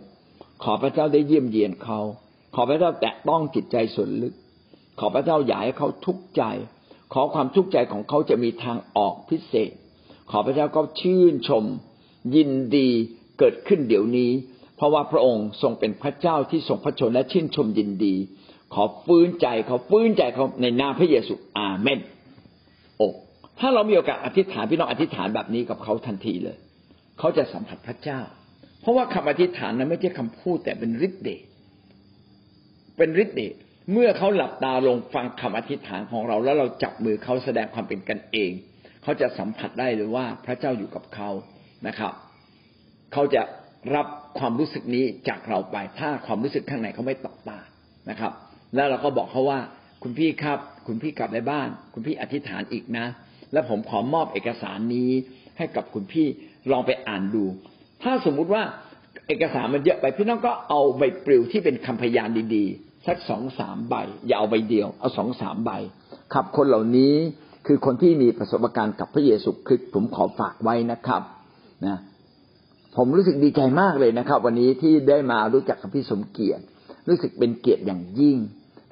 [0.64, 2.00] ขอพระเจ้าได้เยี่ยมเยียนเขา
[2.54, 4.34] ขอพระเจ้าแตะต้องจิตใจส่วนลึก
[5.00, 6.42] ขอพระเจ้าอยากให้เขาทุกข์ใจ
[7.12, 9.70] ขอความทุกข์ใจของเขาจะมีทางออกพิเศษ
[10.30, 11.64] ขอพระเจ้าก็ชื่นชม
[12.34, 12.88] ยินดี
[13.38, 14.30] เกิดขึ้นเดี๋ยวนี้
[14.76, 18.14] เพราะว่าพระองค์ทรงเป็นพระเจ้าที่ทรงพระชนและชื่นชมยินดี
[18.74, 21.98] ขอฟื้นใจเขาฟื้นใจเขาในนามพระเยซูอาเมน
[22.96, 23.08] โอ้
[23.58, 26.56] ถ้าเรามีโอกาสอธิษฐานพี่น้องอธิษฐานแบบนี้กับเขาทันทีเลย
[27.18, 28.20] เขาจะสัมผัสพระเจ้า
[28.80, 31.42] เพราะว่าคำอธิษฐานนั้นไม่ใช่คำพูดแต่เป็นฤทธิ์เดช
[32.96, 33.54] เป็นฤทธิ์เดช
[33.92, 38.50] เมื่อเขาหลับตาลงฟังคำอธิษฐานของเรา แล้วเราจับมือเขาแสดงความเป็นกันเอง
[39.02, 41.30] เขาจะสัมผัสได้เลยว่าพระเจ้าอยู่กับเขา
[41.86, 42.12] นะครับ
[43.12, 43.42] เขาจะ
[43.94, 44.06] รับ
[44.38, 47.58] ความรู้สึกนี้จากเราไปถ้าความรู้สึกข้างในเขาไม่ตอบตา
[48.10, 48.32] นะครับ
[48.74, 49.60] แล้วเราก็บอกเขาว่า
[50.02, 53.06] คุณพี่ครับ คุณพี่กลับไปบ้าน คุณพี่อธิษฐานอีกนะ
[53.52, 55.10] แล้วผมขอมอบเอกสารนี้
[55.58, 56.26] ให้กับคุณพี่
[56.70, 57.44] ลองไปอ่านดู
[58.02, 58.62] ถ้าสมมุติว่า
[59.28, 63.94] เอกสารมันเยอะไปพี่น้องก็เอาใบปลิวที่เป็นคำพยานดีๆ สักสองสามใบ
[64.26, 65.70] อย่าเอาใบเดียว เอาสองสามใบ
[66.32, 67.14] ครับคนเหล่านี้
[67.66, 71.22] คือคนที่มีประสบการณ์กับพระเยซูคริสต์ผมขอฝากไว้นะครับ
[71.86, 71.98] นะ
[72.96, 76.62] ผมรู้สึกดีใจมากเลยนะครับ วันนี้ที่ได้มารู้จักกับพี่สมเกียรติ
[77.08, 78.36] รู้สึกเป็นเกียรติอย่างยิ่ง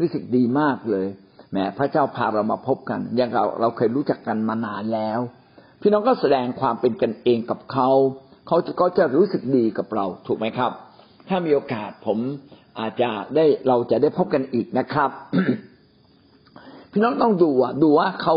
[0.00, 1.06] รู้สึกดีมากเลย
[1.50, 5.20] แหมพระเจ้าพาเรามาพบกัน อย่างเราเราเคยรู้จักกันมานานแล้ว
[5.80, 7.88] พี่น้องก็แสดงความเป็นกันเองกับเขา
[8.46, 10.70] เขาก็จะรู้สึกดีกับเราถูกไหมครับ
[11.28, 12.18] ถ้ามีโอกาสผม
[12.78, 15.10] อาจจะได้เราจะได้พบกันอีกนะครับ
[16.92, 18.34] พี่น้องต้องดูอะดูว่าเขา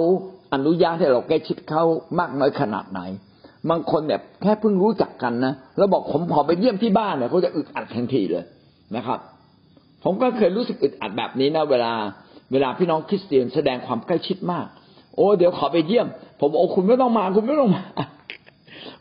[0.53, 1.83] อนุญาตให้เราใกล้ชิดเขา
[2.19, 3.01] มากน้อยขนาดไหน
[3.69, 8.43] บางคนเนี่ยแค่เพิ่งรู้จักกันนะแล้วบอกผมขอไปเยี่ยมที่บ้านเนี่ยเขาจะอึดอัดทันทีเลย
[8.95, 9.19] นะครับ
[10.05, 11.93] ผมก็เคยรู้สึกอึดอัดแบบนี้นะ เวลา
[12.51, 14.65] เวลาพี่น้องคริสเตียนแสดงความใกล้ชิดมาก
[15.15, 16.07] โอ้เดี๋ยวขอไปเยี่ยม
[16.39, 17.83] ผมโอ้คุณไม่ต้องมาคุณไม่ต้องมา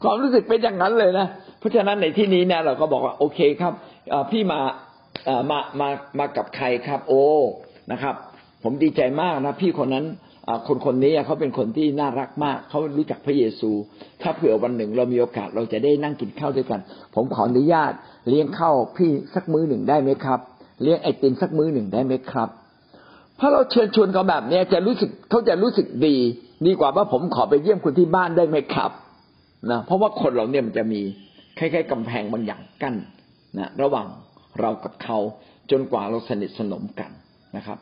[0.02, 1.26] ความรู้สึกเป็นอย่างนั้นเลยนะ
[1.58, 3.72] เพราะฉะนั้นในที่นี้เนี่ยเราก็บอกว่าโอเคครับ
[4.30, 4.60] พี่มา
[5.50, 5.88] มามา
[6.18, 7.22] มากับใครครับ โอ้
[7.92, 8.14] นะครับ
[8.62, 10.04] ผมดีใจมากนะพี่คนนั้น
[10.68, 13.70] คนคนนี้เขาเป็นคนที่น่ารักมากเขารู้จักพระเยซู
[14.22, 16.80] ถ้าเผื่อวันหนึ่งเรามีโอกาสเราจะได้นั่งกินข้าวด้วยกัน
[17.14, 17.92] ผมขออนุญาต
[18.28, 20.40] เลี้ยงข้าวพี่สักมื้อหนึ่งได้ไหมครับ
[20.84, 22.48] เลี้ยงไอติมสักมื้อหนึ่งได้ไหมครับ
[23.36, 26.16] เพราะเราเชิญชวนเขาแบบนี้จะรู้สึกเขาจะรู้สึกดี
[26.66, 28.90] ดีกว่าว่าผมขอไปเยี่ยมคุณที่บ้านได้ไหมครับ
[29.70, 31.00] นะเพราะว่าคนเราเนี่ยมันจะมี
[31.58, 32.94] คล้ายๆกำแพงบางอย่างกั้น
[33.58, 34.06] นะระหว่าง
[34.60, 35.18] เรากับเขา
[35.70, 37.10] จนกว่าเราสนิทสนมกัน
[37.56, 37.78] นะครับ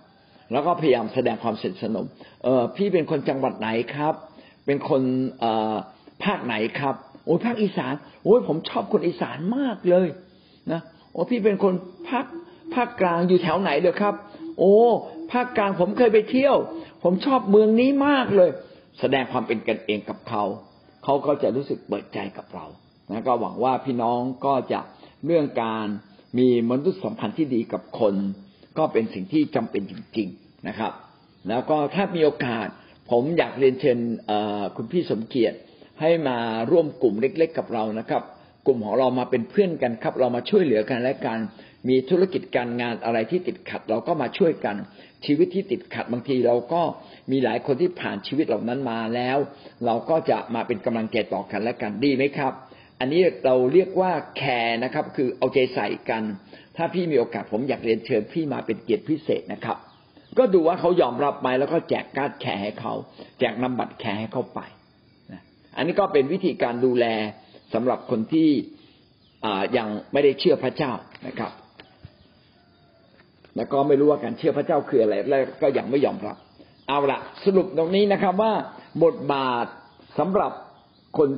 [0.52, 2.06] แล้วก็พยายามแสดงความสนิทสนม
[2.42, 4.14] เออพี่เป็นคนจังหวัดไหนครับ
[4.66, 5.02] เป็นคน
[5.40, 5.74] เอ่อ
[6.24, 6.94] ภาคไหนครับ
[7.24, 7.94] โอ้ยภาคอีสาน
[8.24, 10.08] โอ้ยผมชอบคนอีสานมากเลย
[10.72, 10.80] นะ
[11.12, 11.74] โอ้พี่เป็นคน
[12.08, 12.26] ภาค
[12.74, 14.14] ภาคกลางอยู่แถวไหนเลยครับ
[14.58, 14.74] โอ้
[15.32, 16.56] ภาคกลางผมเคยไปเที่ยว
[17.02, 18.50] ผมชอบเมืองนี้มากเลย
[19.00, 20.42] แสดงความเป็นกันเองกับเขา
[21.04, 22.66] เขาก็จะรู้สึกเปิดใจกับเรา
[23.10, 24.80] นะก็หวังว่าพี่น้องก็จะ
[25.26, 25.86] เรื่องการ
[26.38, 28.14] มีมนุษยสัมพันธ์ที่ดีกับคน
[28.78, 30.92] ก็เป็นสิ่งที่จำเป็นจริง ๆนะครับ
[31.48, 32.66] แล้วก็ถ้ามีโอกาส
[33.10, 33.98] ผมอยากเรียนเชิญ
[34.76, 35.56] คุณพี่สมเกียรติ
[36.00, 36.38] ให้มา
[36.70, 38.22] ร่วมกลุ่มเล็ก ๆ กับเรานะครับ
[38.66, 41.38] กลุ่มของเรามาเป็นเพื่อนกันครับ เรามาช่วยเหลือกันและกัน
[41.88, 44.76] มีธุรกิจการงานอะไรที่ติดขัด เราก็มาช่วยกัน
[45.26, 46.82] ชีวิตที่ติดขัดบางทีเราก็
[47.30, 49.38] มีหลายคนที่ผ่านชีวิตเหล่านั้นมาแล้ว
[49.86, 52.52] เราก็จะมาเป็นกำลังใจต่อกันและกันดีไหมครับ
[53.00, 56.22] อันนี้เราเรียกว่าแคร์นะครับ คือเอาใจใส่กัน
[56.76, 59.76] ถ้าพี่มีโอกาสผมอยากเรียนเชิญพี่มาเป็นเกียรติพิเศษนะครับ
[60.38, 62.92] ก็ดูว่าเขายอมรับไหมแล้วก็แจกการ์ด care ให้เขา
[63.38, 64.60] แจกนำบัตร care ให้เขาไป
[65.76, 67.06] อันนี้ก็เป็นวิธีการดูแล
[67.74, 68.48] สำหรับคนที่
[69.76, 70.92] ยังไม่ได้เชื่อพระเจ้า
[71.26, 71.52] นะครับ
[73.56, 76.36] แล้วก็ไม่รู้ว่าการเชื่อพระเจ้าคืออะไรแล้วก็ยังไม่ยอมรับ
[76.88, 78.52] เอาละสรุปตรงนี้นะครับว่า
[79.04, 79.66] บทบาท
[80.18, 80.52] สำหรับ
[81.18, 81.28] คน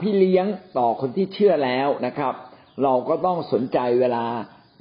[0.00, 0.46] พี่เลี้ยง
[0.78, 2.34] ต่อคนที่เชื่อแล้วนะครับ
[2.82, 4.24] เราก็ต้องสนใจเวลา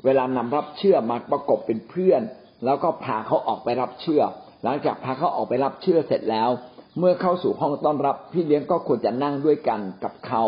[0.06, 2.22] เวลานำรับเชื่อมาประกบเป็นเพื่อน
[2.66, 4.22] แล้วก็พาเขาออกไปรับเชื่อ
[4.64, 6.50] หลังจากพาเขาออกไปรับเชื่อเสร็จแล้ว
[6.98, 10.44] เมื่อเข้าสู่ห้องต้อนรับ พี่เลี้ยงก็ควรจะนั่งด้วยกันกับเขา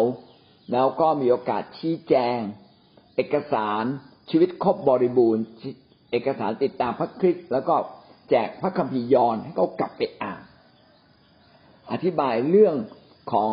[0.71, 2.39] แล้วก็มีโอกาสชี้แจง
[3.15, 3.83] เอกสาร
[4.29, 5.43] ชีวิตครบบริบูรณ์
[6.11, 7.75] เอกสารติดตามพระคริสต์แล้วก็
[8.29, 10.41] แจกพระคัมภีร์ยอนให้เขากลับไปอ่าน
[11.91, 12.75] อธิบายเรื่อง
[13.31, 13.51] ของ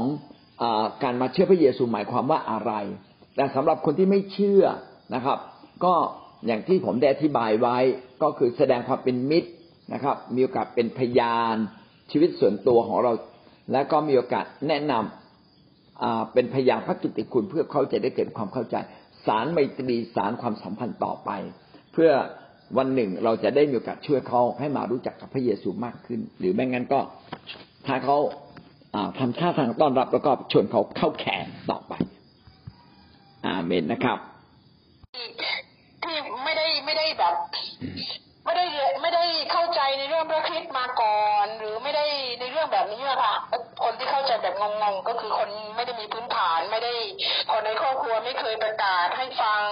[0.62, 0.64] อ
[1.02, 2.72] การมาเชื่อพระเยซูหมายความว่าอะไร
[3.36, 4.64] แต่สำหรับคนที่ไม่เชื่อ
[5.14, 5.38] นะครับ
[5.84, 5.94] ก็
[6.46, 7.78] อย่างที่ผมได้อธิบายไว้
[8.22, 9.50] ก็คือแสดงความเป็นมิตร
[9.92, 11.56] นะครับ มีโอกาสเป็นพยาน
[12.10, 13.12] ชีวิตส่วนตัวของเรา
[13.72, 18.76] และก็มีโอกาสแนะนำเป็นพยานพระกิตติคุณเพื่อเขาจะได้เกิดความเข้าใจ
[19.26, 21.30] สารไมตรีสารความสัมพันธ์ต่อไป
[21.92, 22.10] เพื่อ
[22.76, 27.00] วันหนึ่งเราจะได้มีโอกาสช่วยเขาให้มารู้จักกับพระเยซูมากขึ้น หรือไม่งั้นก็
[27.86, 28.18] ถ้าเขา
[29.18, 31.92] ทำท่าทางต้อนรับแล้วก็ชวนเขาเข้าแขนต่อไป
[33.46, 34.18] อาเมนนะครับ
[36.04, 37.34] ที่ไม่ได้ไม่ได้แบบ
[38.44, 38.64] ไม่ได้
[39.02, 41.47] ไม่ได้เข้าใจในเรื่องพระคริสต์มาก่อน
[42.58, 43.34] รือไม่ได้ในเรื่องแบบนี้ค่ะ
[43.84, 46.92] คนที่เข้าใจแบบงงๆ ก็คือคนไม่ได้มีพื้นฐานไม่ได้
[47.52, 49.62] คนในครอบครัวไม่เคยประกาศให้ฟัง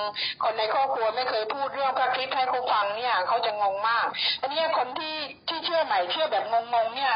[0.45, 4.07] คนในครอบครัวไม่เคยพูดเรื่องพระคริสต์ให้เขาฟังเนี่ยเขาจะงงมาก
[4.41, 5.17] อันนี้คนที่
[5.49, 7.15] ที่เชื่อใหม่เชื่อแบบงงๆ เนี่ย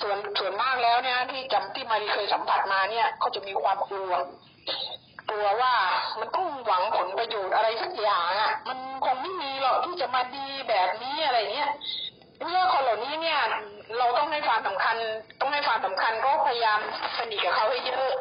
[0.00, 4.12] ส่วนส่วนมากแล้วเนี่ยที่จำที่มารีเคยสัมผัสมาเนี่ยเขาจะมีความกลัว
[5.30, 5.74] กลัวว่า
[6.20, 11.70] มันต้องหวังผลประโยชน์อะไรสักอย่างอะ มันคงไม่มีหรอกที่จะมาดีแบบนี้อะไรเงี้ย
[12.40, 13.40] เมื่อคนเหล่านี้เนี่ย
[13.98, 14.96] เราต้องให้ความสำคัญ
[15.40, 16.78] ต้องให้ความสำคัญก็พยายาม
[17.18, 18.12] สนิทกับเขาให้เยอะ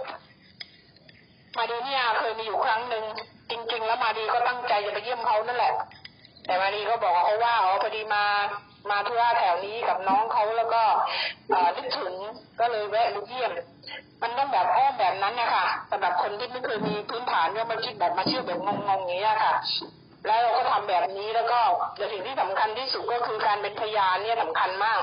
[1.58, 3.04] มาดีเนี่ยเคยมีอยู่ครั้งหนึ่ง
[3.50, 5.74] จริง ๆ แล้วมาดีก็ตั้งใจจะไปเยี่ยมเขานั่นแหละ
[6.46, 8.26] แต่มาดีก็บอกเขาว่าอ๋อพอดีมา
[8.92, 10.84] มาทั่วแถวนี้กับน้องเขาแล้วก็
[11.76, 12.14] นึกถึง
[12.60, 13.52] ก็เลยแวะมาเยี่ยม
[14.22, 19.54] มันต้องแบบอ้อมแบบนั้นนะคะสำหรับคนที่ไม่เคยมีพื้นฐานเนี่ยมาคิดแบบมาเชื่อแบบงงๆอย่างนี้ค่ะ
[20.28, 21.60] แล้วเราก็ทำแบบนี้แล้วก็
[21.96, 25.02] แต่สิ่งที่สำคัญที่สุดก็คือการเป็นพยานเนี่ยสำคัญมาก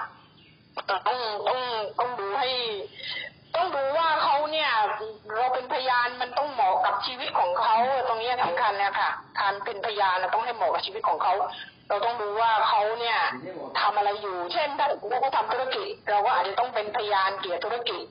[1.07, 1.19] ต้อง
[1.49, 1.61] ต้อง
[1.99, 2.49] ต้องดูให้
[3.57, 4.71] ต้องดูว่าเขาเนี่ย
[5.35, 7.77] เราเป็นพยานมันต้องเหมาะกับชีวิตของเขา
[8.09, 9.11] ตรงนี้สำคัญเนี่ยค่ะ
[9.41, 11.35] การเป็นพยานต้องให้เหมาะกับชีวิตของเขา
[11.89, 13.19] เราต้องดูว่าเขาเนี่ย
[13.81, 18.05] ทำอะไรอยู่ เช่นถ้าเราทำธุรกิจ เราก็อาจจะต้องเป็นพยานเกี่ยวกับธุรกิจ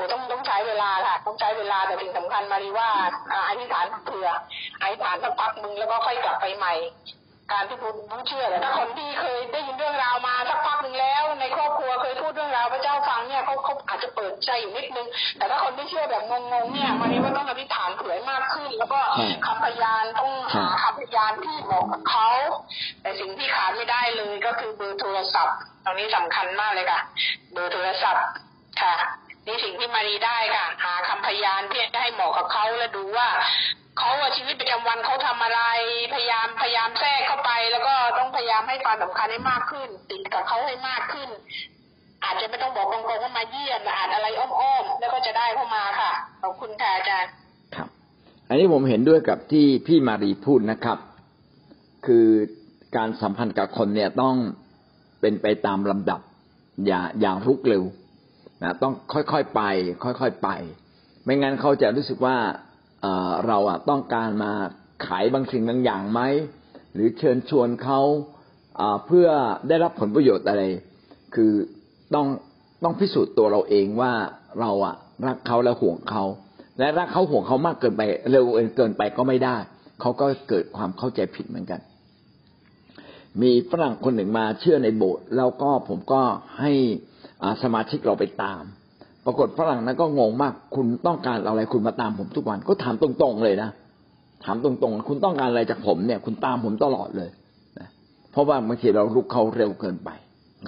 [0.00, 2.88] โอ้ต้องต้องใช้เวลาค่ะ ต้องใช้เวลาแต่สิ่งสำคัญมาดีว่า
[3.48, 4.28] อธิษฐานเผื่อ
[4.82, 6.74] อธิษฐานสักพักมึงแล้วก็ค่อยกลับไปใหม่
[7.52, 16.32] การที่ผู้ผู้เชื่อแต่ถ้าคนที่เคยได้ยินเรื่องราวมาสักพักหนึ่งแล้ว ในครอบครัวเคยพูดเรื่องราวพระเจ้าฟังเนี่ยเขาเขาอาจจะเปิดใจอยู่นิดนึง แต่ถ้าคนที่เชื่อแบบง
[16.64, 19.00] งๆเนี่ยมันนี้ว่าต้องอธิษฐานเผื่อมากขึ้น แล้วก็
[19.46, 22.28] คำพยานต้องหาคำพยานที่บอกกับเขา
[23.02, 27.00] แต่สิ่งที่ขาดไม่ได้เลยก็คือเบอร์โทรศัพท์ตรงนี้สำคัญมากเลยค่ะ
[27.52, 28.26] เบอร์โทรศัพท์
[28.82, 28.94] ค่ะ
[29.50, 33.28] ในสิ่งที่มารีได้ค่ะ หาคำพยานที่จะให้เหมาะกับเขาแล้วดูว่า
[33.98, 35.60] เขาชีวิตประจำวันเขาทำอะไร
[36.14, 41.28] พยายามพยายามแทรกเข้าไป แล้วก็ต้องพยายามให้ความสำคัญให้มากขึ้น ติดกับเขาให้มากขึ้น
[42.24, 47.32] อาจจะไม่ต้องบอกตรงๆว่ามาเยี่ยมอาจอะไรอ้อมๆแล้วก็จะได้เข้ามาค่ะขอบคุณค่ะอาจารย์
[47.74, 47.88] ครับ
[48.48, 50.98] อันนี้ผมเห็นด้วยกับที่พี่มารีพูดนะครับ
[52.06, 52.26] คือ
[52.96, 54.34] การสัมพันธ์กับคนเนี่ยต้อง
[55.20, 56.20] เป็นไปตามลำดับ
[56.86, 57.82] อย่าอย่ารุกเร็ว
[58.62, 59.62] นะต้องค่อยๆไป
[60.04, 60.48] ค่อยๆไป
[61.24, 62.36] ไม่งั้นเขาจะรู้สึกว่า
[63.46, 64.52] เราอะต้องการมา
[65.06, 66.20] ขายบางสิ่งบางอย่างไหม
[66.94, 68.00] หรือเชิญชวนเขา
[69.06, 69.28] เพื่อ
[69.68, 70.62] ได้รับผลประโยชน์อะไร
[71.34, 71.52] คือ
[72.14, 72.26] ต้อง
[72.84, 74.12] ต้องพิสูจน์ตัวเราเองว่า
[74.60, 74.94] เราอะ
[75.26, 76.24] รักเขาและห่วงเขา
[76.78, 78.44] และรักเขาห่วงเขามากเกินไปเร็ว
[78.76, 79.56] เกินไปก็ไม่ได้
[80.00, 81.80] เขาก็เกิดความเข้าใจผิดเหมือนกัน
[83.42, 86.22] มีฝรั่งคนหนึ่งมาเชื่อในโบสถ์แล้วก็ผมก็
[86.60, 86.72] ให้
[87.62, 88.62] สมาชิกเราไปตาม
[89.26, 93.70] ปรากฏฝรั่งนั้นก็งงมาก คุณต้องการอะไรคุณมาตามผมทุกวันก็ถามตรงๆเลยนะ
[94.44, 97.30] ถามตรงๆ คุณต้องการอะไรจากผมเนี่ย คุณตามผมตลอดเลย
[97.78, 97.88] นะ
[98.32, 100.10] เพราะว่าบางทีเราลุกเขาเร็วเกินไป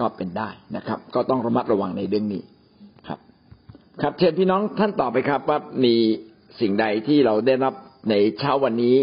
[0.00, 2.42] ก็เป็นได้นะครับ ก็ต้องระมัดระวังในเรื่องนี้
[3.06, 3.18] ครับ
[4.02, 5.94] ครับเชิญพี่น้องท่านต่อไปครับว่ามี
[6.60, 7.74] สิ่งใดที่เราได้รับ
[8.10, 8.96] ในเช้าวันนี้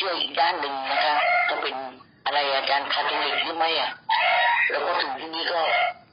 [0.00, 1.14] ก็มีความเชื่ออีกด้านหนึ่งนะคะ
[1.48, 1.74] ก็เป็น
[2.26, 3.90] อะไรอาจารย์คาทอลิกหรือไม่อะ
[4.70, 5.60] แล้วก็ถึงที่นี้ก็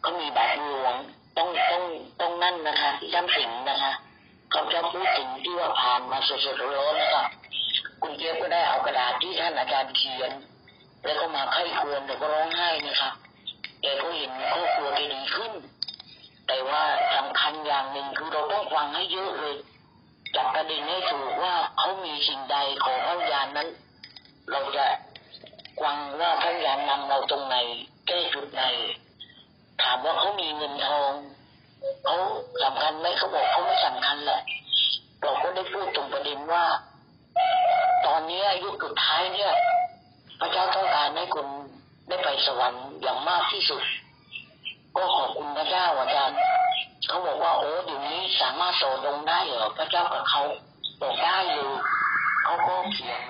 [0.01, 0.95] เขามีบาตรหลวง
[1.37, 1.83] ต้องต้อง
[2.21, 3.91] ต้องนั่นนะคะที่จำสิงนะคะ
[4.51, 7.23] เขาจะพูดถึงที่ว่าผ่านมาสดๆร้อนๆนะคะ
[8.01, 10.31] คุณเจี๊ยบก็ได้เอากระดาษที่ท่านอาจารย์เขียน
[11.05, 13.09] แล้วก็มาไข้ควรแต่ก็ร้องไห้นะคะ
[13.81, 15.53] แกก็เห็นครอบครัวแกดีขึ้น
[16.47, 16.81] แต่ว่า
[17.15, 19.55] สำคัญอย่างหนึ่งคือเราต้องฟังให้เยอะเลย
[20.35, 23.67] จับประเด็นให้ถูกว่าเขามีสิ่งใดของพระญาณนั้น
[24.51, 24.85] เราจะ
[25.81, 27.55] ฟังว่าพระญาณนำเราตรงไหน
[28.07, 28.63] แก้จุดไหน
[29.81, 31.11] ถามว่าเขามีเงินทอง
[32.05, 32.17] เขา
[32.63, 34.41] สำคัญไหมเขาบอกเขาไม่สำคัญแหละ
[35.21, 36.65] เราก็ได้พูดตรงประเด็นว่า
[38.05, 39.51] ตอนนี้อายุสุดท้ายเนี่ย
[40.39, 41.47] พระเจ้าต้องการให้คน
[42.07, 43.83] ได้ไปสวรรค์อย่างมากที่สุด
[44.97, 46.37] ก็ขอบคุณพระเจ้าอาจารย์
[47.07, 50.43] เขาบอกว่าโอ้เดี๋ยวนี้สามารถโตลงได้เหรอพระเจ้ากับเขา
[51.01, 51.69] บอกได้อยู่
[52.43, 53.21] เขาก็เขียน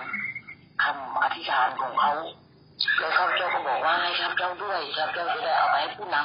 [0.84, 2.14] คำอธิษฐานของเขา
[3.00, 6.18] แล้วข้าพเจ้าก็บอกว่าให้ข้าพเจ้าด้วยข้าพเจ้าจะได้เอาไปให้ผู้น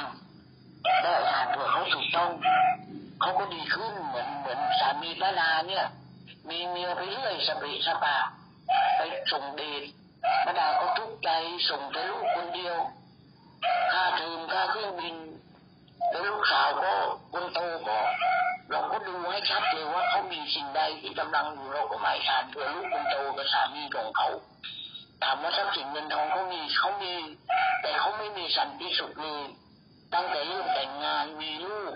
[0.47, 2.31] ำได้อธิษฐานเผื่อเขาถูกต้อง
[3.21, 5.85] เขาก็ดีขึ้นเหมือนเหมือนสามีพระนาเนี่ย
[6.49, 8.15] มีเมียไปเรื่อยสเปสปา
[8.95, 9.83] ไปส่งเดช
[10.45, 11.29] พระดาก็ทุกข์ใจ
[11.69, 12.75] ส่งแต่ลูกคนเดียว
[13.91, 15.15] ค่าเทอมค่าเครื่องบิน
[16.09, 16.93] แล้วลูกสาวก็
[17.31, 17.99] คนโตก็
[18.71, 24.27] เราก็ดูให้ชัดเลยว่าเขามีสิ่งใดที่กำลังอยู่เราก็หมายทานเพื่อลูกคนโตกับสามีของเขา
[25.23, 27.13] ถามว่าทรัพย์สินเงินทองเขามีเขามี
[27.81, 29.43] แต่เขาไม่มีสันติสุขเลย
[30.13, 31.93] ตั้งแต่เริ่มแต่งงานมีลูก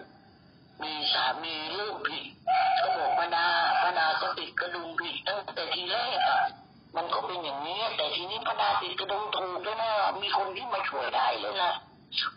[0.84, 2.26] มีสามีลูกผิด
[2.82, 3.48] ก็บอกป้าดา
[3.82, 6.42] ป้าดาก็ติดกระดุมผิดตั้งแต่ทีแรกอะ
[6.96, 9.92] มันก็เป็นอย่างนี้ แต่ทีนี้ป้าดาติดกระดุมถูกแล้วนะ
[10.22, 11.74] มีคนที่มาช่วยได้เลยนะ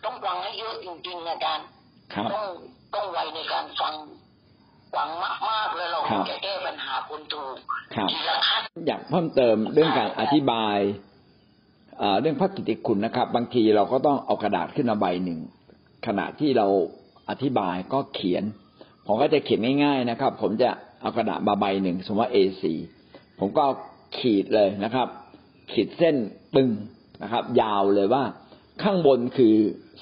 [0.05, 1.67] ต้องฟังให้เยอะจริงๆอาจารย์
[2.15, 2.47] ครับต้อง
[2.95, 3.95] ต้องไวในการฟัง
[4.97, 5.09] ฟัง
[5.49, 7.57] มากๆแล้วเราครับจะแก้ปัญหาคนถูก
[7.95, 10.79] ครับทีละขั้นอยากเพิ่มเติมเรื่องการอธิบาย
[11.99, 15.41] เอ่อเรื่องพระกิตติคุณนะครับ บางทีเราก็ต้องเอากระดาษขึ้นมาใบหนึ่ง
[16.07, 16.67] ขณะที่เรา
[17.31, 18.45] อธิบายก็เขียน
[19.07, 20.71] ผมก็จะเขียนง่ายๆนะครับ ผมจะ
[21.01, 22.63] เอากระดาษมาใบหนึ่งสมมติว่า A4
[23.39, 23.75] ผมก็เอา
[24.19, 25.09] ขีดเลยนะครับ
[25.73, 26.17] ขีดเส้น
[26.57, 26.71] ตึง
[27.23, 28.23] นะครับ ยาวเลยว่า
[28.83, 29.55] ข้างบนคือ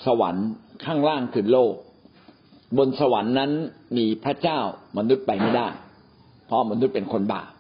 [0.07, 0.49] สวรรค์
[0.85, 1.75] ข้างล่างคือโลก
[2.79, 3.51] บนสวรรค์นั้น
[3.97, 4.59] มีพระเจ้า
[4.99, 5.69] มนุษย์ไปไม่ได้
[6.47, 7.51] เพราะมนุษย์เป็นคนบาป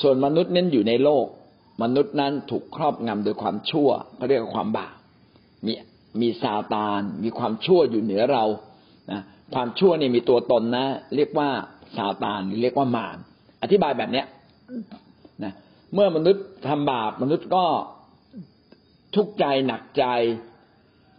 [0.00, 1.26] ส่วนมนุษย์นั้นอยู่ในโลก
[1.82, 4.94] มนุษย์นั้นถูกครอบงำโดยความชั่วเขาเรียกว่าความบาป
[5.66, 5.72] มี
[6.20, 8.44] มีซาตาน มีความชั่วอยู่เหนือเรา
[9.10, 9.20] นะ
[9.54, 10.86] ความชั่วนี่มีตัวตนนะ
[11.16, 11.48] เรียกว่า
[11.96, 13.18] ซาตานหรือเรียกว่ามาร
[13.62, 14.26] อธิบายแบบเนี้ย
[15.44, 15.52] นะ
[15.94, 17.64] เมื่อมนุษย์ทำบาปมนุษย์ก็
[19.16, 20.04] ทุกข์ใจหนักใจ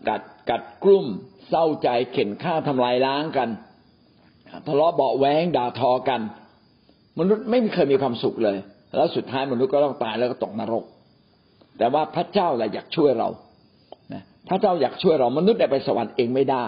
[0.07, 1.05] กัดกัดกลุ่ม
[1.49, 3.49] เศร้าใจเข็นฆ่าทำลายล้างกัน
[4.67, 6.21] ทะเลาะเบาะแว้งด่าทอกัน
[7.19, 8.57] มนุษย์ไม่เคยมีความสุขเลย
[8.95, 10.83] แล้วสุดท้ายมนุษย์ก็ต้องตายแล้วก็ตกนรก
[11.77, 13.29] แต่ว่าพระเจ้าแหละอยากช่วยเรา
[14.49, 16.65] พระเจ้าอยากช่วยเรามนุษย์ได้ไปสวรรค์เองไม่ได้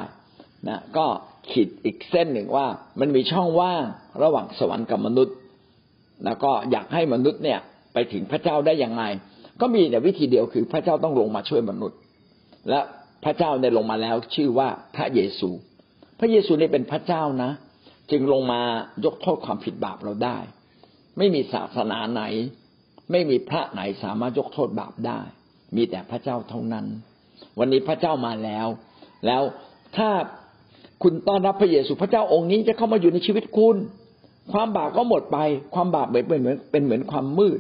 [0.68, 1.06] นะก็
[1.52, 2.68] ขีดอีกเส้นหนึ่งว่า
[3.00, 3.84] มันมีช่องว่าง
[4.24, 5.36] ระหว่างสวรรค์กับมนุษย์
[6.26, 7.60] แล้วก็อยากให้มนุษย์เนี่ย
[7.94, 9.04] ไปถึงพระเจ้าได้อย่างไร
[9.62, 12.00] ก็มีแต่วิธีเดียวคือพระเจ้าต้องลงมาช่วยมนุษย์
[12.70, 12.80] และ
[13.24, 15.50] พระเจ้าได้ลงมาแล้วชื่อว่าพระเยซู
[16.20, 17.52] พระเยซูนี่เป็นพระเจ้านะ
[18.12, 18.62] จึงลงมา
[19.06, 20.38] ยกโทษความผิดบาปเราได้
[21.18, 22.24] ไม่มีศาสนาไหน
[23.12, 25.20] ไม่มีพระไหนสามารถยกโทษบาปได้
[25.76, 26.86] มีแต่พระเจ้าเท่านั้น
[27.60, 28.68] วันนี้พระเจ้ามาแล้ว
[29.26, 29.42] แล้ว
[29.98, 30.10] ถ้า
[31.04, 33.78] คุณต้อนรับพระเยซูพระเจ้าองค์นี้จะเข้ามาอยู่ในชีวิตคุณ
[34.52, 35.38] ความบาปก็หมดไป
[35.76, 37.60] ความบาปเหมือนเป็นเหมือนเป็นเหมือนความมืด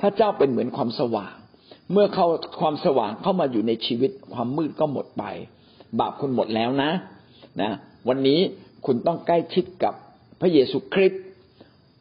[0.00, 1.34] พระเจ้าเป็นเหมือนความสว่าง
[1.92, 2.26] เมื่อเขา
[2.60, 5.24] ความสว่างเข้ามาอยู่ในชีวิต ความมืดก็หมดไป
[6.00, 6.90] บาปคุณหมดแล้วนะ
[7.62, 7.70] นะ
[8.08, 8.40] วันนี้
[8.86, 9.94] คุณต้องใกล้ชิดกับ
[10.40, 11.22] พระเยซูคริสต์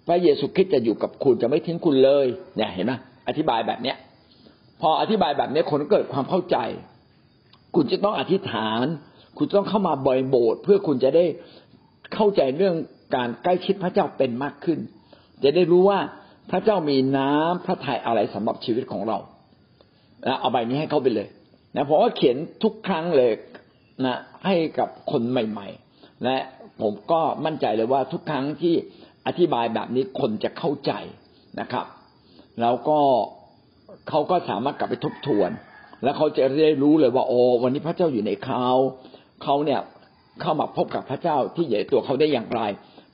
[0.08, 2.26] พระเยซูคริสต์จะอยู่กับคุณจะไม่ทิ้งคุณเลย
[2.56, 2.94] เนี่ยเห็นไหม
[3.28, 3.98] อธิบายแบบเนี้ย
[4.82, 6.58] พออธิบายแบบนี้คนเกิดความเข้าใจ
[7.76, 8.86] คุณจะต้องอธิษฐาน
[9.38, 11.26] คุณต้องเข้ามาบ่อยโบสถ์เพื่อคุณจะได้
[12.14, 12.76] เข้าใจเรื่อง
[13.16, 14.80] การใกล้ชิดพระเจ้าเป็นมากขึ้น
[15.44, 16.00] จะได้รู้ว่า
[16.50, 19.18] พระเจ้ามีน้ำพระทัยอะไรสำหรับชีวิตของเรา
[20.28, 21.28] นะเอาใบนี้ให้เขาไปเลย
[21.76, 23.32] นะผมก็เขียนทุกครั้งเลย
[24.06, 24.16] นะ
[24.46, 26.38] ให้กับคนใหม่ ๆ และ
[26.82, 28.76] ผมก็มั่นใจเลยว่าทุกครั้งที่
[29.28, 30.91] อธิบายแบบนี้คนจะเข้าใจ
[31.60, 31.86] นะครับ
[32.62, 33.00] แล้วก็
[34.10, 35.50] เขาก็สามารถกลับไปทบทวน
[36.04, 38.68] แล้วเขาจะได้รู้เลยว่าโอ้วันนี้พระเจ้าอยู่ในเขา
[39.44, 39.82] เขาเนี่ย
[40.41, 42.62] เข้ามาพบกับพระเจ้าที่ใหญ่ตัวเขาได้อย่างไร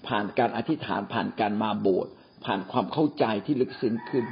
[0.07, 2.11] ผ่านการอธิษฐานผ่านการมาโบสถ์
[2.45, 4.25] ผ่านความเข้าใจที่ลึกซึ้งขึ้น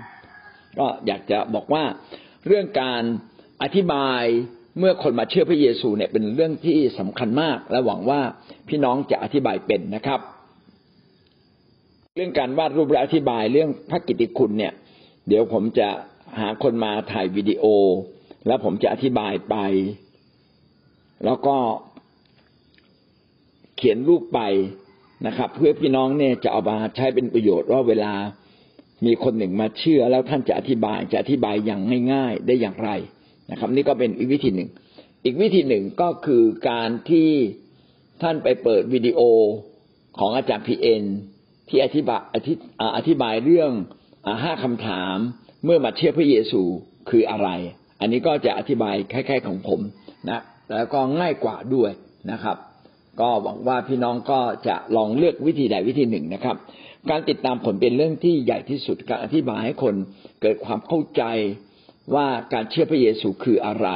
[0.79, 1.83] ก็อยากจะบอกว่า
[2.47, 3.03] เรื่องการ
[3.63, 4.23] อธิบาย
[4.79, 8.21] เมื่อคนมาเชื่อพระเยซูเนี่ยเป็นเรื่องที่สำคัญมาก และหวังว่า
[8.67, 10.19] พี่น้องจะอธิบายเป็นนะครับ
[12.15, 14.73] เรื่องการวาดรูปและอธิบายเรื่องพระกิตติคุณเนี่ย
[15.27, 15.89] เดี๋ยวผมจะ
[16.39, 17.63] หาคนมาถ่ายวิดีโอ
[18.47, 19.55] แล้วผมจะอธิบายไป
[21.25, 21.57] แล้วก็
[23.77, 24.39] เขียนรูปไป
[25.25, 28.13] นะครับ เพื่อพี่น้องเนี่ยจะเอามาใช้เป็นประโยชน์ว่าเวลา
[29.05, 31.81] มีคนหนึ่งมาเชื่อแล้วท่านจะอธิบายจะอธิบายอย่าง
[32.13, 32.89] ง่าย ๆได้อย่างไร
[33.51, 34.69] นะครับ นี่ก็เป็นอีกวิธีหนึ่ง
[35.25, 37.29] อีกวิธีหนึ่งก็คือการที่
[38.21, 39.19] ท่านไปเปิดวิดีโอ
[40.19, 41.03] ของอาจารย์พีเอ็น
[41.69, 42.53] ที่อธิบายอธิ
[42.97, 43.71] อธิบายเรื่อง
[44.43, 45.15] ห้าคำถาม
[45.65, 46.61] เมื่อมาเชื่อพระเยซู
[47.09, 47.49] คืออะไร
[47.99, 49.79] อันนี้ก็จะอธิบายคล้ายๆของผม
[50.29, 50.41] นะ
[50.75, 51.91] แล้วก็ง่ายกว่าด้วย
[52.31, 52.57] นะครับ
[53.21, 56.55] ก็หวังว่าพี่น้องก็จะลองเลือกวิธีใดวิธีหนึ่งนะครับ
[57.09, 59.95] การติดตามผลเป็นเรื่องที่ใหญ่ที่สุดการอธิบายให้คน
[60.41, 61.23] เกิดความเข้าใจ
[62.15, 63.87] ว่าการเชื่อพระเยซูคืออะไร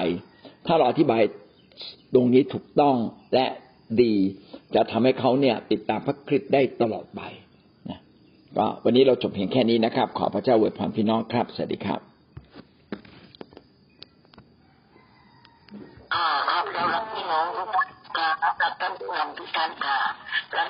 [0.68, 1.22] ถ้าเราอธิบาย
[2.14, 2.96] ตรงนี้ถูกต้อง
[3.34, 3.46] และ
[4.02, 4.14] ดี
[4.76, 7.22] จะทำให้เขาเนี่ยติดตามพระคริสต์ได้ตลอดไป
[7.90, 8.00] นะ
[8.58, 12.00] ก็วันนี้เราจบเพียงแค่นี้นะครับ ขอพระเจ้าอวยพรพี่น้องครับ สวัสดีครับ
[16.14, 17.68] อ่าครับเรารักพี่น้องทุก
[18.18, 20.00] ท่านค่ะ
[20.56, 20.68] รัก